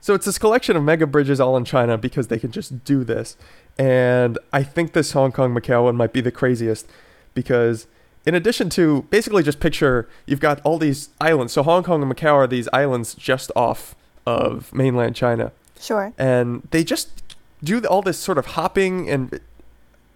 so 0.03 0.13
it's 0.13 0.25
this 0.25 0.37
collection 0.37 0.75
of 0.75 0.83
mega 0.83 1.07
bridges 1.07 1.39
all 1.39 1.55
in 1.55 1.63
China 1.63 1.97
because 1.97 2.27
they 2.27 2.37
can 2.37 2.51
just 2.51 2.83
do 2.83 3.05
this. 3.05 3.37
And 3.77 4.37
I 4.51 4.61
think 4.61 4.91
this 4.91 5.13
Hong 5.13 5.31
Kong 5.31 5.55
Macau 5.55 5.85
one 5.85 5.95
might 5.95 6.11
be 6.11 6.19
the 6.19 6.29
craziest 6.29 6.89
because 7.33 7.87
in 8.25 8.35
addition 8.35 8.69
to 8.71 9.03
basically 9.03 9.43
just 9.43 9.61
picture 9.61 10.09
you've 10.25 10.41
got 10.41 10.59
all 10.65 10.77
these 10.77 11.07
islands. 11.21 11.53
So 11.53 11.63
Hong 11.63 11.83
Kong 11.83 12.03
and 12.03 12.13
Macau 12.13 12.33
are 12.33 12.47
these 12.47 12.67
islands 12.73 13.13
just 13.13 13.49
off 13.55 13.95
of 14.25 14.73
mainland 14.73 15.15
China. 15.15 15.53
Sure. 15.79 16.11
And 16.17 16.67
they 16.71 16.83
just 16.83 17.23
do 17.63 17.81
all 17.85 18.01
this 18.01 18.19
sort 18.19 18.37
of 18.37 18.45
hopping 18.47 19.09
and 19.09 19.39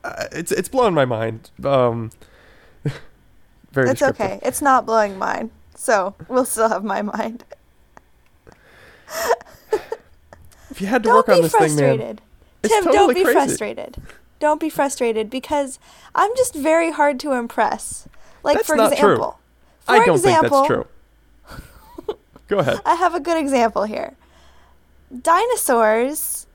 uh, 0.03 0.25
it's 0.33 0.51
it's 0.51 0.67
blowing 0.67 0.95
my 0.95 1.05
mind. 1.05 1.49
Um 1.63 2.11
very 3.71 3.91
It's 3.91 4.01
okay. 4.01 4.41
It's 4.43 4.61
not 4.61 4.85
blowing 4.85 5.17
mine. 5.17 5.49
So 5.75 6.13
we'll 6.27 6.43
still 6.43 6.67
have 6.67 6.83
my 6.83 7.01
mind. 7.01 7.45
If 10.77 10.81
you 10.81 10.87
had 10.89 11.01
to 11.03 11.07
Don't 11.09 11.15
work 11.15 11.29
on 11.29 11.37
be 11.37 11.41
this 11.41 11.51
thing, 11.53 11.75
man. 11.75 11.97
frustrated. 11.97 12.21
it's 12.61 12.71
Tim, 12.71 12.83
don't 12.93 13.07
be 13.15 13.23
crazy. 13.23 13.33
frustrated. 13.33 13.97
Don't 14.39 14.59
be 14.61 14.69
frustrated 14.69 15.27
because 15.27 15.79
I'm 16.13 16.29
just 16.37 16.53
very 16.53 16.91
hard 16.91 17.19
to 17.21 17.31
impress. 17.31 18.07
Like 18.43 18.57
That's 18.57 18.67
for 18.67 18.75
not 18.75 18.89
true. 18.95 19.13
example, 19.13 19.39
for 19.79 19.91
I 19.95 20.05
don't 20.05 20.15
example, 20.17 20.65
think 20.67 20.87
that's 21.47 21.57
true. 22.07 22.15
Go 22.47 22.59
ahead. 22.59 22.79
I 22.85 22.93
have 22.93 23.15
a 23.15 23.19
good 23.19 23.37
example 23.39 23.85
here. 23.85 24.13
Dinosaurs 25.19 26.45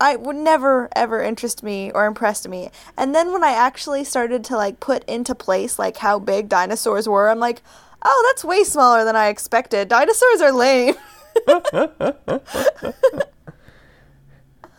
I 0.00 0.14
would 0.14 0.36
never 0.36 0.88
ever 0.94 1.20
interest 1.20 1.64
me 1.64 1.90
or 1.90 2.06
impressed 2.06 2.46
me. 2.48 2.70
And 2.96 3.16
then 3.16 3.32
when 3.32 3.42
I 3.42 3.50
actually 3.50 4.04
started 4.04 4.44
to 4.44 4.56
like 4.56 4.78
put 4.78 5.04
into 5.08 5.34
place 5.34 5.76
like 5.76 5.96
how 5.96 6.20
big 6.20 6.48
dinosaurs 6.48 7.08
were, 7.08 7.28
I'm 7.28 7.40
like, 7.40 7.62
"Oh, 8.04 8.24
that's 8.30 8.44
way 8.44 8.62
smaller 8.62 9.04
than 9.04 9.16
I 9.16 9.26
expected. 9.26 9.88
Dinosaurs 9.88 10.40
are 10.40 10.52
lame." 10.52 10.94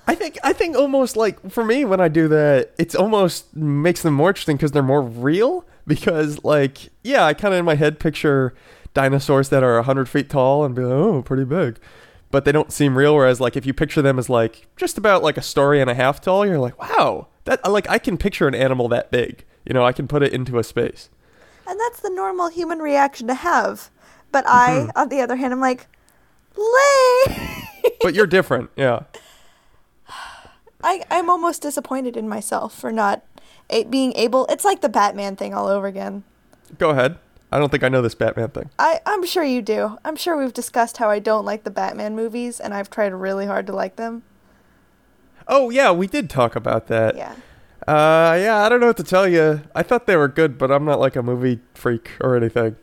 I 0.06 0.16
think 0.16 0.38
I 0.44 0.54
think 0.54 0.76
almost 0.76 1.16
like 1.16 1.50
for 1.50 1.64
me 1.64 1.86
when 1.86 2.02
I 2.02 2.08
do 2.08 2.28
that, 2.28 2.74
it's 2.78 2.96
almost 2.96 3.56
makes 3.56 4.02
them 4.02 4.14
more 4.14 4.30
interesting 4.30 4.58
because 4.58 4.72
they're 4.72 4.84
more 4.84 5.02
real. 5.02 5.66
Because 5.88 6.44
like 6.44 6.90
yeah, 7.04 7.26
I 7.26 7.34
kind 7.34 7.54
of 7.54 7.60
in 7.60 7.66
my 7.66 7.76
head 7.76 8.00
picture 8.00 8.54
dinosaurs 8.94 9.50
that 9.50 9.64
are 9.64 9.82
hundred 9.82 10.10
feet 10.10 10.30
tall 10.30 10.66
and 10.66 10.76
be 10.76 10.84
like, 10.84 10.94
oh, 10.94 11.22
pretty 11.22 11.46
big, 11.46 11.80
but 12.32 12.46
they 12.46 12.52
don't 12.52 12.72
seem 12.72 12.98
real. 12.98 13.16
Whereas 13.16 13.40
like 13.42 13.56
if 13.56 13.66
you 13.66 13.74
picture 13.74 14.02
them 14.02 14.20
as 14.20 14.30
like 14.30 14.68
just 14.76 14.98
about 14.98 15.24
like 15.24 15.38
a 15.38 15.42
story 15.42 15.82
and 15.82 15.90
a 15.90 15.96
half 15.96 16.22
tall, 16.22 16.46
you're 16.46 16.60
like, 16.60 16.80
wow, 16.80 17.28
that 17.46 17.70
like 17.70 17.90
I 17.90 17.98
can 17.98 18.18
picture 18.18 18.48
an 18.48 18.56
animal 18.56 18.88
that 18.90 19.12
big. 19.12 19.46
You 19.66 19.74
know, 19.74 19.86
I 19.86 19.94
can 19.94 20.08
put 20.08 20.24
it 20.24 20.34
into 20.34 20.60
a 20.60 20.64
space. 20.64 21.10
And 21.68 21.80
that's 21.80 22.02
the 22.02 22.10
normal 22.10 22.50
human 22.50 22.80
reaction 22.80 23.28
to 23.28 23.34
have. 23.34 23.90
But 24.32 24.46
I, 24.48 24.72
mm-hmm. 24.72 24.90
on 24.98 25.10
the 25.10 25.22
other 25.22 25.36
hand, 25.36 25.54
I'm 25.54 25.62
like, 25.62 25.88
lame. 26.58 27.64
But 28.02 28.14
you're 28.14 28.28
different, 28.28 28.70
yeah. 28.76 29.04
I, 30.84 31.04
I'm 31.10 31.30
almost 31.30 31.62
disappointed 31.62 32.18
in 32.18 32.28
myself 32.28 32.78
for 32.78 32.92
not 32.92 33.24
a- 33.70 33.86
being 33.86 34.14
able. 34.16 34.46
It's 34.48 34.66
like 34.66 34.82
the 34.82 34.90
Batman 34.90 35.36
thing 35.36 35.54
all 35.54 35.68
over 35.68 35.88
again. 35.88 36.24
Go 36.78 36.90
ahead. 36.90 37.18
I 37.52 37.60
don't 37.60 37.70
think 37.70 37.84
I 37.84 37.90
know 37.90 38.02
this 38.02 38.16
Batman 38.16 38.50
thing. 38.50 38.70
I, 38.80 39.00
I'm 39.06 39.24
sure 39.26 39.44
you 39.44 39.62
do. 39.62 39.98
I'm 40.04 40.16
sure 40.16 40.36
we've 40.36 40.54
discussed 40.54 40.98
how 40.98 41.10
I 41.10 41.20
don't 41.20 41.46
like 41.46 41.64
the 41.64 41.70
Batman 41.72 42.16
movies, 42.16 42.60
and 42.60 42.74
I've 42.74 42.90
tried 42.90 43.14
really 43.14 43.46
hard 43.46 43.68
to 43.68 43.74
like 43.76 43.96
them. 43.96 44.24
Oh 45.48 45.70
yeah, 45.70 45.92
we 45.92 46.08
did 46.08 46.30
talk 46.30 46.56
about 46.56 46.88
that. 46.88 47.16
Yeah. 47.16 47.36
Uh, 47.88 48.36
yeah, 48.40 48.58
I 48.64 48.70
don't 48.70 48.80
know 48.80 48.88
what 48.88 48.98
to 48.98 49.04
tell 49.04 49.28
you. 49.28 49.62
I 49.76 49.84
thought 49.84 50.08
they 50.08 50.16
were 50.16 50.30
good, 50.30 50.58
but 50.58 50.72
I'm 50.72 50.86
not 50.86 51.00
like 51.00 51.16
a 51.16 51.22
movie 51.22 51.60
freak 51.76 52.12
or 52.22 52.36
anything. 52.36 52.76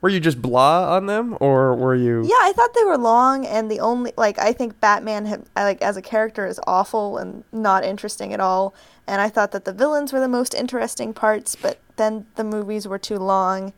Were 0.00 0.08
you 0.08 0.20
just 0.20 0.40
blah 0.40 0.94
on 0.94 1.06
them, 1.06 1.36
or 1.40 1.74
were 1.74 1.94
you? 1.94 2.22
Yeah, 2.22 2.36
I 2.40 2.52
thought 2.54 2.72
they 2.74 2.84
were 2.84 2.96
long, 2.96 3.44
and 3.44 3.68
the 3.68 3.80
only 3.80 4.12
like 4.16 4.38
I 4.38 4.52
think 4.52 4.78
Batman 4.80 5.26
had, 5.26 5.44
like 5.56 5.82
as 5.82 5.96
a 5.96 6.02
character 6.02 6.46
is 6.46 6.60
awful 6.68 7.18
and 7.18 7.42
not 7.50 7.84
interesting 7.84 8.32
at 8.32 8.38
all. 8.38 8.74
And 9.08 9.20
I 9.20 9.28
thought 9.28 9.50
that 9.52 9.64
the 9.64 9.72
villains 9.72 10.12
were 10.12 10.20
the 10.20 10.28
most 10.28 10.54
interesting 10.54 11.12
parts, 11.14 11.56
but 11.56 11.80
then 11.96 12.26
the 12.36 12.44
movies 12.44 12.86
were 12.86 12.98
too 12.98 13.16
long. 13.16 13.72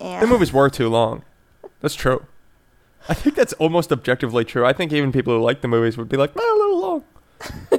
And 0.00 0.22
The 0.22 0.26
movies 0.28 0.52
were 0.52 0.70
too 0.70 0.88
long. 0.88 1.24
That's 1.80 1.94
true. 1.94 2.24
I 3.08 3.14
think 3.14 3.34
that's 3.34 3.52
almost 3.54 3.90
objectively 3.92 4.44
true. 4.44 4.64
I 4.64 4.72
think 4.72 4.92
even 4.92 5.10
people 5.12 5.34
who 5.36 5.42
like 5.42 5.60
the 5.60 5.68
movies 5.68 5.96
would 5.98 6.08
be 6.08 6.16
like, 6.16 6.30
"Eh, 6.36 6.40
a 6.40 6.56
little 6.56 6.80
long. 6.80 7.04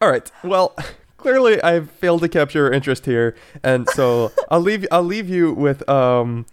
All 0.00 0.08
right. 0.10 0.30
Well, 0.42 0.74
clearly 1.18 1.60
I've 1.60 1.90
failed 1.90 2.22
to 2.22 2.28
capture 2.28 2.60
your 2.60 2.72
interest 2.72 3.04
here, 3.04 3.36
and 3.62 3.86
so 3.90 4.32
I'll 4.50 4.60
leave. 4.60 4.86
I'll 4.90 5.02
leave 5.02 5.28
you 5.28 5.52
with 5.52 5.86
um, 5.88 6.46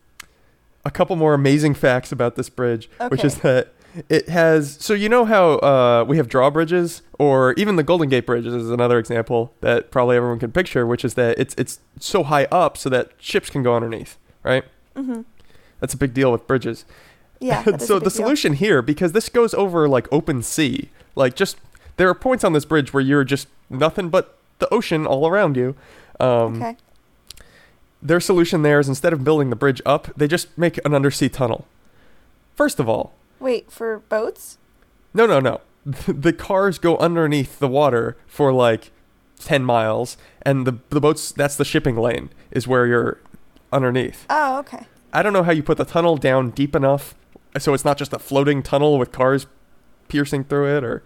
a 0.84 0.92
couple 0.92 1.16
more 1.16 1.34
amazing 1.34 1.76
facts 1.76 2.12
about 2.12 2.36
this 2.36 2.50
bridge, 2.50 2.90
which 3.08 3.24
is 3.24 3.38
that 3.38 3.74
it 4.10 4.28
has. 4.28 4.78
So 4.82 4.94
you 4.94 5.08
know 5.08 5.24
how 5.24 5.54
uh, 5.60 6.06
we 6.06 6.18
have 6.18 6.28
drawbridges, 6.28 7.02
or 7.18 7.54
even 7.54 7.78
the 7.78 7.84
Golden 7.84 8.10
Gate 8.10 8.26
Bridge 8.26 8.46
is 8.46 8.70
another 8.70 9.00
example 9.00 9.54
that 9.62 9.92
probably 9.92 10.18
everyone 10.18 10.40
can 10.40 10.52
picture, 10.52 10.86
which 10.86 11.06
is 11.06 11.14
that 11.14 11.40
it's 11.40 11.56
it's 11.58 11.80
so 12.00 12.24
high 12.24 12.46
up 12.46 12.78
so 12.78 12.90
that 12.90 13.12
ships 13.18 13.50
can 13.50 13.64
go 13.64 13.76
underneath, 13.76 14.18
right? 14.44 14.66
Mm-hmm. 14.96 15.22
That's 15.80 15.94
a 15.94 15.98
big 15.98 16.14
deal 16.14 16.32
with 16.32 16.48
bridges. 16.48 16.86
Yeah. 17.40 17.64
so 17.64 17.72
the 17.72 17.76
big 17.78 17.88
deal. 17.88 18.10
solution 18.10 18.54
here, 18.54 18.82
because 18.82 19.12
this 19.14 19.30
goes 19.30 19.54
over 19.54 19.88
like 19.88 20.12
open 20.12 20.42
sea, 20.42 20.90
like 21.16 21.36
just 21.36 21.58
there 21.98 22.10
are 22.10 22.16
points 22.16 22.44
on 22.44 22.54
this 22.54 22.66
bridge 22.66 22.94
where 22.94 23.02
you're 23.04 23.24
just 23.24 23.48
nothing 23.70 24.10
but 24.10 24.35
the 24.60 24.72
ocean 24.74 25.06
all 25.06 25.28
around 25.28 25.58
you. 25.58 25.76
Um, 26.20 26.62
Okay. 26.62 26.78
Their 28.02 28.20
solution 28.20 28.62
there 28.62 28.80
is 28.80 28.88
instead 28.88 29.14
of 29.14 29.24
building 29.24 29.50
the 29.50 29.56
bridge 29.56 29.82
up, 29.86 30.10
they 30.16 30.28
just 30.28 30.56
make 30.58 30.78
an 30.86 30.94
undersea 30.94 31.28
tunnel. 31.30 31.66
First 32.56 32.80
of 32.80 32.88
all, 32.88 33.14
Wait 33.40 33.72
for 33.72 34.00
boats. 34.00 34.58
no, 35.14 35.26
no, 35.26 35.40
no. 35.40 35.62
The 36.08 36.34
cars 36.34 36.78
go 36.78 36.98
underneath 36.98 37.60
the 37.60 37.68
water 37.68 38.16
for 38.28 38.52
like 38.54 38.92
10 39.40 39.64
miles, 39.64 40.18
and 40.44 40.66
the, 40.68 40.78
the 40.90 41.02
boats, 41.02 41.32
that's 41.32 41.56
the 41.56 41.66
shipping 41.66 41.96
lane, 41.98 42.30
is 42.52 42.68
where 42.68 42.86
you're 42.86 43.20
underneath. 43.74 44.26
Oh, 44.30 44.60
okay. 44.60 44.86
I 45.12 45.22
don't 45.24 45.34
know 45.34 45.44
how 45.44 45.52
you 45.52 45.64
put 45.64 45.78
the 45.78 45.86
tunnel 45.86 46.18
down 46.18 46.52
deep 46.52 46.76
enough 46.76 47.16
so 47.58 47.74
it's 47.74 47.86
not 47.86 47.98
just 47.98 48.14
a 48.14 48.20
floating 48.20 48.62
tunnel 48.62 48.98
with 49.00 49.12
cars 49.12 49.48
piercing 50.08 50.44
through 50.44 50.76
it 50.78 50.84
or 50.84 51.04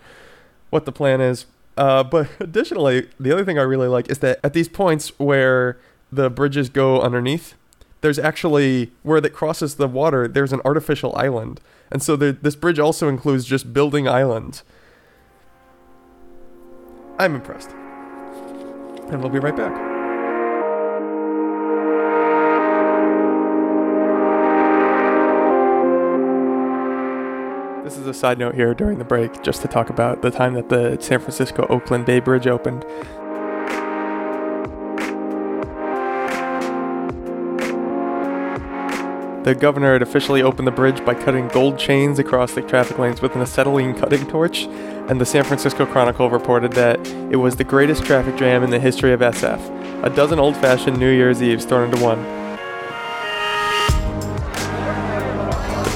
what 0.69 0.85
the 0.85 0.91
plan 0.91 1.21
is. 1.21 1.45
Uh, 1.79 2.03
but 2.03 2.29
additionally, 2.41 3.07
the 3.17 3.31
other 3.31 3.45
thing 3.45 3.57
I 3.57 3.61
really 3.61 3.87
like 3.87 4.09
is 4.09 4.19
that 4.19 4.41
at 4.43 4.51
these 4.51 4.67
points 4.67 5.17
where 5.17 5.79
the 6.11 6.29
bridges 6.29 6.67
go 6.67 6.99
underneath, 7.01 7.53
there's 8.01 8.19
actually 8.19 8.91
where 9.01 9.21
that 9.21 9.29
crosses 9.29 9.75
the 9.75 9.87
water, 9.87 10.27
there's 10.27 10.51
an 10.51 10.59
artificial 10.65 11.15
island. 11.15 11.61
And 11.89 12.03
so 12.03 12.17
there, 12.17 12.33
this 12.33 12.57
bridge 12.57 12.79
also 12.79 13.07
includes 13.07 13.45
just 13.45 13.71
building 13.71 14.09
islands. 14.09 14.63
I'm 17.17 17.33
impressed. 17.33 17.69
And 17.69 19.21
we'll 19.21 19.29
be 19.31 19.39
right 19.39 19.55
back. 19.55 19.88
This 27.89 27.97
is 27.97 28.05
a 28.05 28.13
side 28.13 28.37
note 28.37 28.53
here 28.53 28.75
during 28.75 28.99
the 28.99 29.03
break, 29.03 29.41
just 29.41 29.63
to 29.63 29.67
talk 29.67 29.89
about 29.89 30.21
the 30.21 30.29
time 30.29 30.53
that 30.53 30.69
the 30.69 30.99
San 31.01 31.17
Francisco 31.17 31.65
Oakland 31.71 32.05
Bay 32.05 32.19
Bridge 32.19 32.45
opened. 32.45 32.83
The 39.43 39.55
governor 39.59 39.93
had 39.93 40.03
officially 40.03 40.43
opened 40.43 40.67
the 40.67 40.71
bridge 40.71 41.03
by 41.03 41.15
cutting 41.15 41.47
gold 41.47 41.79
chains 41.79 42.19
across 42.19 42.53
the 42.53 42.61
traffic 42.61 42.99
lanes 42.99 43.23
with 43.23 43.33
an 43.33 43.41
acetylene 43.41 43.95
cutting 43.95 44.27
torch, 44.27 44.65
and 44.65 45.19
the 45.19 45.25
San 45.25 45.43
Francisco 45.43 45.87
Chronicle 45.87 46.29
reported 46.29 46.73
that 46.73 46.99
it 47.31 47.37
was 47.37 47.55
the 47.55 47.63
greatest 47.63 48.05
traffic 48.05 48.35
jam 48.35 48.61
in 48.61 48.69
the 48.69 48.79
history 48.79 49.13
of 49.13 49.21
SF. 49.21 50.03
A 50.05 50.11
dozen 50.11 50.37
old 50.37 50.55
fashioned 50.57 50.99
New 50.99 51.09
Year's 51.09 51.41
Eves 51.41 51.65
thrown 51.65 51.91
into 51.91 52.03
one. 52.03 52.48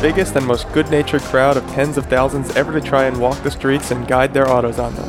Biggest 0.03 0.35
and 0.35 0.45
most 0.45 0.69
good 0.73 0.91
natured 0.91 1.21
crowd 1.21 1.55
of 1.55 1.65
tens 1.67 1.97
of 1.97 2.05
thousands 2.07 2.53
ever 2.57 2.77
to 2.77 2.85
try 2.85 3.05
and 3.05 3.17
walk 3.21 3.41
the 3.41 3.49
streets 3.49 3.89
and 3.89 4.05
guide 4.05 4.33
their 4.33 4.49
autos 4.49 4.77
on 4.77 4.93
them. 4.95 5.07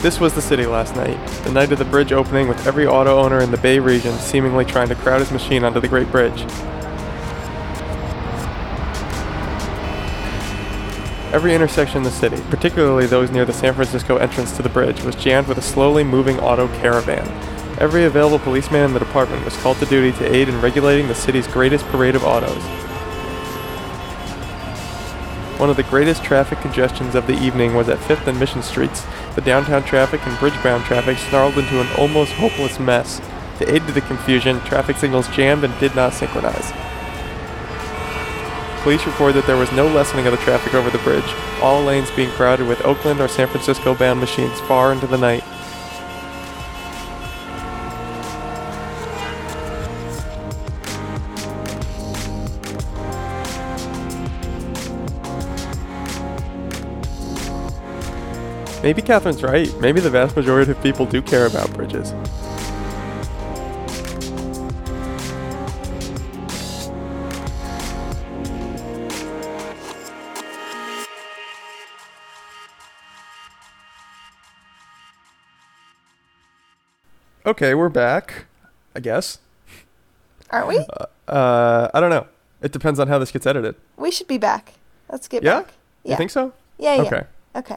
This 0.00 0.18
was 0.18 0.32
the 0.32 0.40
city 0.40 0.64
last 0.64 0.96
night, 0.96 1.18
the 1.44 1.52
night 1.52 1.70
of 1.70 1.78
the 1.78 1.84
bridge 1.84 2.12
opening 2.12 2.48
with 2.48 2.66
every 2.66 2.86
auto 2.86 3.18
owner 3.18 3.42
in 3.42 3.50
the 3.50 3.58
Bay 3.58 3.78
region 3.78 4.14
seemingly 4.14 4.64
trying 4.64 4.88
to 4.88 4.94
crowd 4.94 5.20
his 5.20 5.30
machine 5.30 5.62
onto 5.64 5.80
the 5.80 5.88
Great 5.88 6.10
Bridge. 6.10 6.40
Every 11.30 11.54
intersection 11.54 11.98
in 11.98 12.04
the 12.04 12.10
city, 12.10 12.42
particularly 12.48 13.04
those 13.04 13.30
near 13.30 13.44
the 13.44 13.52
San 13.52 13.74
Francisco 13.74 14.16
entrance 14.16 14.56
to 14.56 14.62
the 14.62 14.70
bridge, 14.70 15.02
was 15.02 15.14
jammed 15.14 15.46
with 15.46 15.58
a 15.58 15.62
slowly 15.62 16.04
moving 16.04 16.40
auto 16.40 16.68
caravan. 16.80 17.57
Every 17.78 18.06
available 18.06 18.40
policeman 18.40 18.86
in 18.86 18.92
the 18.92 18.98
department 18.98 19.44
was 19.44 19.56
called 19.58 19.78
to 19.78 19.86
duty 19.86 20.10
to 20.18 20.34
aid 20.34 20.48
in 20.48 20.60
regulating 20.60 21.06
the 21.06 21.14
city's 21.14 21.46
greatest 21.46 21.84
parade 21.86 22.16
of 22.16 22.24
autos. 22.24 22.60
One 25.60 25.70
of 25.70 25.76
the 25.76 25.84
greatest 25.84 26.24
traffic 26.24 26.58
congestions 26.60 27.14
of 27.14 27.28
the 27.28 27.38
evening 27.38 27.74
was 27.74 27.88
at 27.88 27.98
5th 27.98 28.26
and 28.26 28.40
Mission 28.40 28.64
Streets. 28.64 29.06
The 29.36 29.42
downtown 29.42 29.84
traffic 29.84 30.26
and 30.26 30.36
bridge-bound 30.40 30.86
traffic 30.86 31.18
snarled 31.18 31.56
into 31.56 31.80
an 31.80 31.86
almost 31.96 32.32
hopeless 32.32 32.80
mess. 32.80 33.20
To 33.58 33.72
aid 33.72 33.86
to 33.86 33.92
the 33.92 34.00
confusion, 34.00 34.58
traffic 34.62 34.96
signals 34.96 35.28
jammed 35.28 35.62
and 35.62 35.78
did 35.78 35.94
not 35.94 36.14
synchronize. 36.14 36.72
Police 38.82 39.06
report 39.06 39.34
that 39.34 39.46
there 39.46 39.56
was 39.56 39.70
no 39.70 39.86
lessening 39.86 40.26
of 40.26 40.32
the 40.32 40.38
traffic 40.38 40.74
over 40.74 40.90
the 40.90 40.98
bridge, 40.98 41.32
all 41.62 41.84
lanes 41.84 42.10
being 42.12 42.30
crowded 42.30 42.66
with 42.66 42.84
Oakland 42.84 43.20
or 43.20 43.28
San 43.28 43.46
Francisco 43.46 43.94
bound 43.94 44.18
machines 44.18 44.58
far 44.62 44.92
into 44.92 45.06
the 45.06 45.18
night. 45.18 45.44
Maybe 58.88 59.02
Catherine's 59.02 59.42
right. 59.42 59.70
Maybe 59.82 60.00
the 60.00 60.08
vast 60.08 60.34
majority 60.34 60.70
of 60.70 60.82
people 60.82 61.04
do 61.04 61.20
care 61.20 61.44
about 61.44 61.70
bridges. 61.74 62.14
Okay, 77.44 77.74
we're 77.74 77.90
back. 77.90 78.46
I 78.94 79.00
guess. 79.00 79.38
Aren't 80.50 80.68
we? 80.68 80.86
Uh, 81.28 81.88
I 81.92 82.00
don't 82.00 82.08
know. 82.08 82.26
It 82.62 82.72
depends 82.72 82.98
on 82.98 83.08
how 83.08 83.18
this 83.18 83.30
gets 83.30 83.46
edited. 83.46 83.74
we 83.98 84.10
should 84.10 84.28
be 84.28 84.38
back. 84.38 84.72
Let's 85.12 85.28
get 85.28 85.42
Yeah? 85.42 85.60
back. 85.60 85.68
You 86.04 86.10
Yeah. 86.12 86.16
think 86.16 86.30
so? 86.30 86.54
Yeah, 86.78 86.94
yeah. 86.94 87.02
Okay. 87.02 87.22
Okay. 87.54 87.76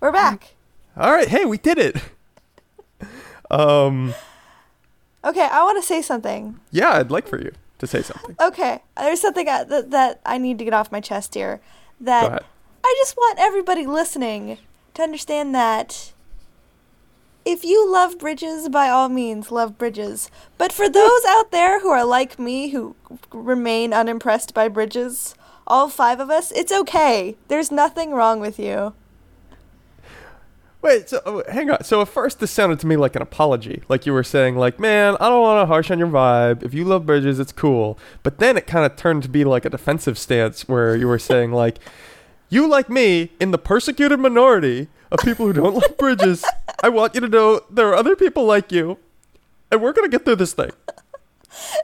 We're 0.00 0.12
back. 0.12 0.54
All 0.96 1.10
right. 1.12 1.28
Hey, 1.28 1.44
we 1.44 1.58
did 1.58 1.78
it. 1.78 1.96
um. 3.50 4.14
Okay, 5.24 5.48
I 5.50 5.64
want 5.64 5.82
to 5.82 5.86
say 5.86 6.00
something. 6.02 6.60
Yeah, 6.70 6.92
I'd 6.92 7.10
like 7.10 7.26
for 7.26 7.40
you 7.40 7.52
to 7.78 7.86
say 7.86 8.02
something. 8.02 8.36
Okay, 8.40 8.82
there's 8.96 9.20
something 9.20 9.48
I, 9.48 9.64
that, 9.64 9.90
that 9.90 10.20
I 10.24 10.38
need 10.38 10.58
to 10.58 10.64
get 10.64 10.72
off 10.72 10.92
my 10.92 11.00
chest 11.00 11.34
here. 11.34 11.60
That. 12.00 12.44
I 12.84 12.94
just 12.98 13.16
want 13.16 13.38
everybody 13.40 13.86
listening 13.86 14.58
to 14.94 15.02
understand 15.02 15.54
that 15.54 16.12
if 17.44 17.64
you 17.64 17.90
love 17.90 18.18
bridges, 18.18 18.68
by 18.68 18.88
all 18.88 19.08
means, 19.08 19.50
love 19.50 19.76
bridges. 19.76 20.30
But 20.56 20.72
for 20.72 20.88
those 20.88 21.24
out 21.28 21.50
there 21.50 21.80
who 21.80 21.88
are 21.88 22.04
like 22.04 22.38
me, 22.38 22.68
who 22.68 22.94
remain 23.32 23.92
unimpressed 23.92 24.54
by 24.54 24.68
bridges, 24.68 25.34
all 25.66 25.88
five 25.88 26.20
of 26.20 26.30
us, 26.30 26.52
it's 26.52 26.72
okay. 26.72 27.36
There's 27.48 27.72
nothing 27.72 28.12
wrong 28.12 28.38
with 28.38 28.58
you. 28.58 28.94
Wait, 30.80 31.08
so 31.08 31.20
oh, 31.26 31.42
hang 31.50 31.70
on. 31.70 31.82
So 31.82 32.00
at 32.00 32.08
first 32.08 32.38
this 32.38 32.52
sounded 32.52 32.78
to 32.80 32.86
me 32.86 32.96
like 32.96 33.16
an 33.16 33.22
apology, 33.22 33.82
like 33.88 34.06
you 34.06 34.12
were 34.12 34.22
saying, 34.22 34.56
like, 34.56 34.78
"Man, 34.78 35.16
I 35.18 35.28
don't 35.28 35.40
want 35.42 35.60
to 35.62 35.66
harsh 35.66 35.90
on 35.90 35.98
your 35.98 36.08
vibe. 36.08 36.62
If 36.62 36.72
you 36.72 36.84
love 36.84 37.04
bridges, 37.04 37.40
it's 37.40 37.50
cool." 37.50 37.98
But 38.22 38.38
then 38.38 38.56
it 38.56 38.66
kind 38.68 38.86
of 38.86 38.94
turned 38.94 39.24
to 39.24 39.28
be 39.28 39.44
like 39.44 39.64
a 39.64 39.70
defensive 39.70 40.16
stance, 40.16 40.68
where 40.68 40.94
you 40.94 41.08
were 41.08 41.18
saying, 41.18 41.50
like, 41.50 41.78
"You 42.48 42.68
like 42.68 42.88
me 42.88 43.32
in 43.40 43.50
the 43.50 43.58
persecuted 43.58 44.20
minority 44.20 44.86
of 45.10 45.18
people 45.20 45.46
who 45.46 45.52
don't 45.52 45.74
like 45.82 45.98
bridges. 45.98 46.44
I 46.80 46.90
want 46.90 47.14
you 47.16 47.22
to 47.22 47.28
know 47.28 47.60
there 47.68 47.88
are 47.88 47.96
other 47.96 48.14
people 48.14 48.44
like 48.44 48.70
you, 48.70 48.98
and 49.72 49.82
we're 49.82 49.92
gonna 49.92 50.08
get 50.08 50.24
through 50.24 50.36
this 50.36 50.52
thing." 50.54 50.70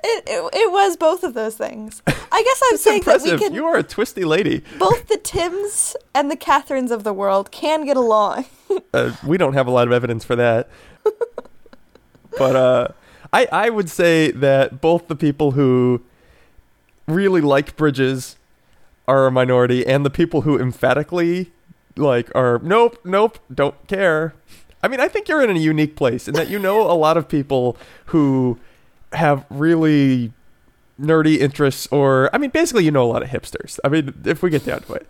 It, 0.05 0.25
it, 0.29 0.51
it 0.55 0.71
was 0.71 0.97
both 0.97 1.25
of 1.25 1.35
those 1.35 1.57
things. 1.57 2.01
I 2.07 2.43
guess 2.43 2.63
I'm 2.71 2.77
saying 2.77 3.03
that 3.07 3.23
we 3.23 3.37
can. 3.39 3.55
You 3.55 3.67
are 3.67 3.77
a 3.77 3.83
twisty 3.83 4.25
lady. 4.25 4.63
both 4.79 5.09
the 5.09 5.17
Tims 5.17 5.97
and 6.15 6.31
the 6.31 6.37
Catherines 6.37 6.91
of 6.91 7.03
the 7.03 7.13
world 7.13 7.51
can 7.51 7.85
get 7.85 7.97
along. 7.97 8.45
Uh, 8.93 9.15
we 9.27 9.37
don't 9.37 9.55
have 9.55 9.67
a 9.67 9.71
lot 9.71 9.87
of 9.87 9.93
evidence 9.93 10.25
for 10.25 10.37
that. 10.37 10.69
but 12.39 12.57
uh, 12.57 12.89
I 13.33 13.47
I 13.51 13.71
would 13.71 13.91
say 13.91 14.31
that 14.31 14.81
both 14.81 15.09
the 15.09 15.17
people 15.17 15.53
who 15.53 16.03
really 17.07 17.41
like 17.41 17.77
bridges 17.77 18.37
are 19.07 19.27
a 19.27 19.31
minority, 19.31 19.87
and 19.87 20.05
the 20.05 20.11
people 20.11 20.43
who 20.43 20.59
emphatically 20.59 21.53
like 21.97 22.35
are 22.35 22.61
nope, 22.63 22.99
nope, 23.05 23.39
don't 23.53 23.87
care. 23.87 24.35
I 24.83 24.89
mean, 24.89 25.01
I 25.01 25.09
think 25.09 25.29
you're 25.29 25.43
in 25.43 25.51
a 25.57 25.59
unique 25.59 25.97
place 25.97 26.29
in 26.29 26.35
that 26.35 26.49
you 26.49 26.59
know 26.59 26.83
a 26.83 26.93
lot 26.95 27.17
of 27.17 27.29
people 27.29 27.77
who 28.07 28.59
have 29.13 29.47
really 29.51 30.33
nerdy 31.01 31.39
interests, 31.39 31.89
or 31.91 32.31
I 32.33 32.39
mean, 32.39 32.51
basically, 32.51 32.85
you 32.85 32.91
know 32.91 33.05
a 33.05 33.11
lot 33.11 33.23
of 33.23 33.31
hipsters. 33.31 33.79
I 33.85 33.89
mean, 33.89 34.15
if 34.25 34.43
we 34.43 34.51
get 34.51 34.65
down 34.65 34.83
to 34.83 34.95
it. 34.95 35.07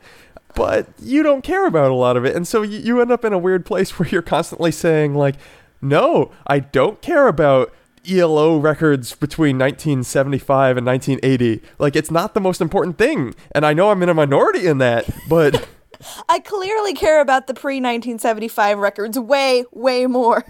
But 0.55 0.89
you 1.01 1.23
don't 1.23 1.43
care 1.43 1.67
about 1.67 1.91
a 1.91 1.95
lot 1.95 2.17
of 2.17 2.25
it, 2.25 2.37
and 2.37 2.47
so 2.47 2.63
you, 2.63 2.79
you 2.79 3.01
end 3.01 3.11
up 3.11 3.25
in 3.25 3.33
a 3.33 3.39
weird 3.39 3.67
place 3.67 3.99
where 3.99 4.09
you're 4.09 4.23
constantly 4.23 4.71
saying 4.71 5.15
like, 5.15 5.37
No, 5.81 6.31
I 6.47 6.61
don't 6.61 7.01
care 7.03 7.27
about 7.27 7.73
ELO 8.09 8.59
records 8.59 9.15
between 9.15 9.59
1975 9.59 10.77
and 10.77 10.87
1980. 10.87 11.63
Like, 11.79 11.97
it's 11.97 12.11
not 12.11 12.35
the 12.35 12.41
most 12.41 12.61
important 12.61 12.99
thing. 12.99 13.35
And 13.53 13.65
I 13.65 13.73
know 13.73 13.91
I'm 13.91 14.03
in 14.03 14.09
a 14.09 14.15
minority 14.15 14.67
in 14.67 14.79
that, 14.79 15.09
but 15.29 15.67
I 16.29 16.41
clearly 16.41 16.95
care 16.95 17.21
about 17.21 17.47
the 17.47 17.55
pre 17.55 17.77
1975 17.77 18.79
records 18.79 19.19
way, 19.19 19.65
way 19.73 20.07
more. 20.07 20.45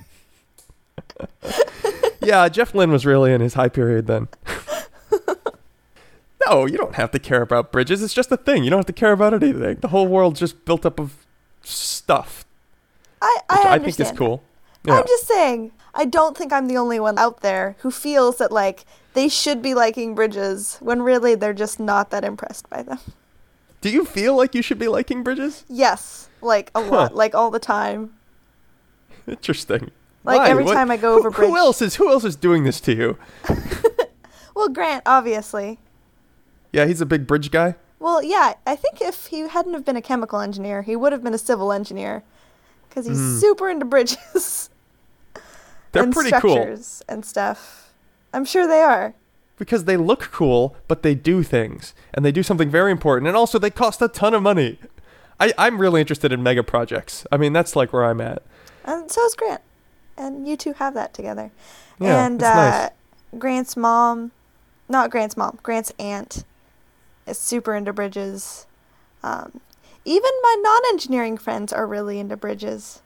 yeah, 2.22 2.48
Jeff 2.48 2.74
Lynne 2.74 2.90
was 2.90 3.06
really 3.06 3.32
in 3.32 3.40
his 3.40 3.54
high 3.54 3.68
period 3.68 4.06
then. 4.06 4.28
no, 6.46 6.66
you 6.66 6.76
don't 6.76 6.94
have 6.94 7.10
to 7.12 7.18
care 7.18 7.42
about 7.42 7.72
bridges. 7.72 8.02
It's 8.02 8.14
just 8.14 8.30
a 8.32 8.36
thing. 8.36 8.64
You 8.64 8.70
don't 8.70 8.78
have 8.78 8.86
to 8.86 8.92
care 8.92 9.12
about 9.12 9.34
anything. 9.34 9.78
The 9.80 9.88
whole 9.88 10.06
world's 10.06 10.40
just 10.40 10.64
built 10.64 10.84
up 10.86 10.98
of 10.98 11.26
stuff, 11.62 12.44
I, 13.22 13.38
I, 13.48 13.54
which 13.56 13.66
I, 13.66 13.78
think 13.78 14.00
is 14.00 14.12
cool. 14.16 14.42
Yeah. 14.84 14.98
I'm 14.98 15.06
just 15.06 15.26
saying, 15.26 15.72
I 15.94 16.04
don't 16.04 16.36
think 16.36 16.52
I'm 16.52 16.68
the 16.68 16.76
only 16.76 17.00
one 17.00 17.18
out 17.18 17.40
there 17.40 17.76
who 17.80 17.90
feels 17.90 18.38
that, 18.38 18.52
like, 18.52 18.84
they 19.14 19.28
should 19.28 19.62
be 19.62 19.74
liking 19.74 20.14
bridges 20.14 20.76
when 20.80 21.02
really 21.02 21.34
they're 21.34 21.54
just 21.54 21.80
not 21.80 22.10
that 22.10 22.24
impressed 22.24 22.68
by 22.68 22.82
them. 22.82 22.98
Do 23.80 23.90
you 23.90 24.04
feel 24.04 24.36
like 24.36 24.54
you 24.54 24.62
should 24.62 24.78
be 24.78 24.88
liking 24.88 25.22
bridges? 25.22 25.64
Yes, 25.68 26.28
like 26.40 26.70
a 26.74 26.80
lot, 26.80 27.14
like 27.14 27.34
all 27.34 27.50
the 27.50 27.58
time. 27.58 28.14
Interesting. 29.26 29.90
Like 30.24 30.38
Why? 30.38 30.48
every 30.48 30.64
What- 30.64 30.74
time 30.74 30.90
I 30.90 30.96
go 30.96 31.12
who- 31.12 31.18
over 31.20 31.30
bridge. 31.30 31.48
Who 31.48 31.56
else 31.56 31.82
is 31.82 31.96
who 31.96 32.10
else 32.10 32.24
is 32.24 32.34
doing 32.36 32.64
this 32.64 32.80
to 32.82 32.94
you? 32.94 33.18
Well, 34.54 34.68
Grant, 34.68 35.02
obviously. 35.04 35.80
Yeah, 36.74 36.86
he's 36.86 37.00
a 37.00 37.06
big 37.06 37.28
bridge 37.28 37.52
guy. 37.52 37.76
Well, 38.00 38.20
yeah, 38.20 38.54
I 38.66 38.74
think 38.74 39.00
if 39.00 39.26
he 39.26 39.46
hadn't 39.46 39.74
have 39.74 39.84
been 39.84 39.96
a 39.96 40.02
chemical 40.02 40.40
engineer, 40.40 40.82
he 40.82 40.96
would 40.96 41.12
have 41.12 41.22
been 41.22 41.32
a 41.32 41.38
civil 41.38 41.72
engineer. 41.72 42.24
Because 42.88 43.06
he's 43.06 43.40
super 43.40 43.70
into 43.70 43.84
bridges. 43.84 44.70
They're 45.92 46.10
pretty 46.10 46.32
cool 46.32 46.76
and 47.08 47.24
stuff. 47.24 47.92
I'm 48.32 48.44
sure 48.44 48.66
they 48.66 48.80
are. 48.80 49.14
because 49.56 49.84
they 49.84 49.96
look 49.96 50.30
cool, 50.32 50.74
but 50.88 51.04
they 51.04 51.14
do 51.14 51.44
things 51.44 51.94
and 52.12 52.24
they 52.24 52.32
do 52.32 52.42
something 52.42 52.68
very 52.68 52.90
important, 52.90 53.28
and 53.28 53.36
also 53.36 53.60
they 53.60 53.70
cost 53.70 54.02
a 54.02 54.08
ton 54.08 54.34
of 54.34 54.42
money. 54.42 54.80
I, 55.38 55.52
I'm 55.56 55.80
really 55.80 56.00
interested 56.00 56.32
in 56.32 56.42
mega 56.42 56.64
projects. 56.64 57.24
I 57.30 57.36
mean, 57.36 57.52
that's 57.52 57.76
like 57.76 57.92
where 57.92 58.04
I'm 58.04 58.20
at. 58.20 58.42
And 58.84 59.10
so 59.10 59.24
is 59.24 59.36
Grant. 59.36 59.60
And 60.16 60.48
you 60.48 60.56
two 60.56 60.72
have 60.72 60.94
that 60.94 61.14
together. 61.14 61.52
Yeah, 62.00 62.26
and 62.26 62.40
it's 62.40 62.44
uh, 62.44 62.54
nice. 62.54 63.40
Grant's 63.40 63.76
mom, 63.76 64.32
not 64.88 65.10
Grant's 65.10 65.36
mom, 65.36 65.60
Grant's 65.62 65.92
aunt 66.00 66.44
is 67.26 67.38
super 67.38 67.74
into 67.74 67.92
bridges. 67.92 68.66
Um, 69.22 69.60
even 70.04 70.30
my 70.42 70.56
non 70.62 70.80
engineering 70.92 71.38
friends 71.38 71.72
are 71.72 71.86
really 71.86 72.18
into 72.18 72.36
bridges. 72.36 73.02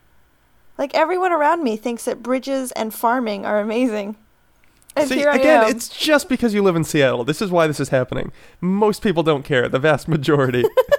Like 0.76 0.94
everyone 0.94 1.33
around 1.33 1.62
me 1.62 1.76
thinks 1.76 2.04
that 2.04 2.22
bridges 2.22 2.72
and 2.72 2.94
farming 2.94 3.44
are 3.44 3.61
amazing. 3.61 4.16
And 4.96 5.09
See, 5.09 5.16
here 5.16 5.31
I 5.31 5.37
again, 5.37 5.64
am. 5.64 5.70
it's 5.70 5.88
just 5.88 6.28
because 6.28 6.54
you 6.54 6.62
live 6.62 6.74
in 6.74 6.83
Seattle. 6.83 7.24
This 7.24 7.40
is 7.40 7.50
why 7.50 7.66
this 7.66 7.78
is 7.78 7.90
happening. 7.90 8.33
Most 8.61 9.02
people 9.02 9.22
don't 9.22 9.44
care. 9.44 9.68
The 9.68 9.78
vast 9.78 10.09
majority. 10.09 10.64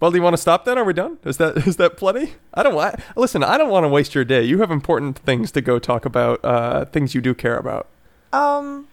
well, 0.00 0.10
do 0.10 0.16
you 0.16 0.22
want 0.22 0.34
to 0.34 0.40
stop 0.42 0.64
then? 0.64 0.78
Are 0.78 0.84
we 0.84 0.92
done? 0.92 1.18
Is 1.24 1.36
that 1.38 1.56
is 1.66 1.76
that 1.76 1.96
plenty? 1.96 2.34
I 2.54 2.62
don't 2.62 2.74
want. 2.74 2.96
Listen, 3.16 3.42
I 3.42 3.58
don't 3.58 3.70
want 3.70 3.84
to 3.84 3.88
waste 3.88 4.14
your 4.14 4.24
day. 4.24 4.42
You 4.42 4.58
have 4.58 4.70
important 4.70 5.18
things 5.18 5.50
to 5.52 5.60
go 5.60 5.78
talk 5.78 6.04
about. 6.04 6.44
Uh, 6.44 6.84
things 6.86 7.14
you 7.14 7.20
do 7.20 7.34
care 7.34 7.56
about. 7.56 7.88
Um, 8.32 8.88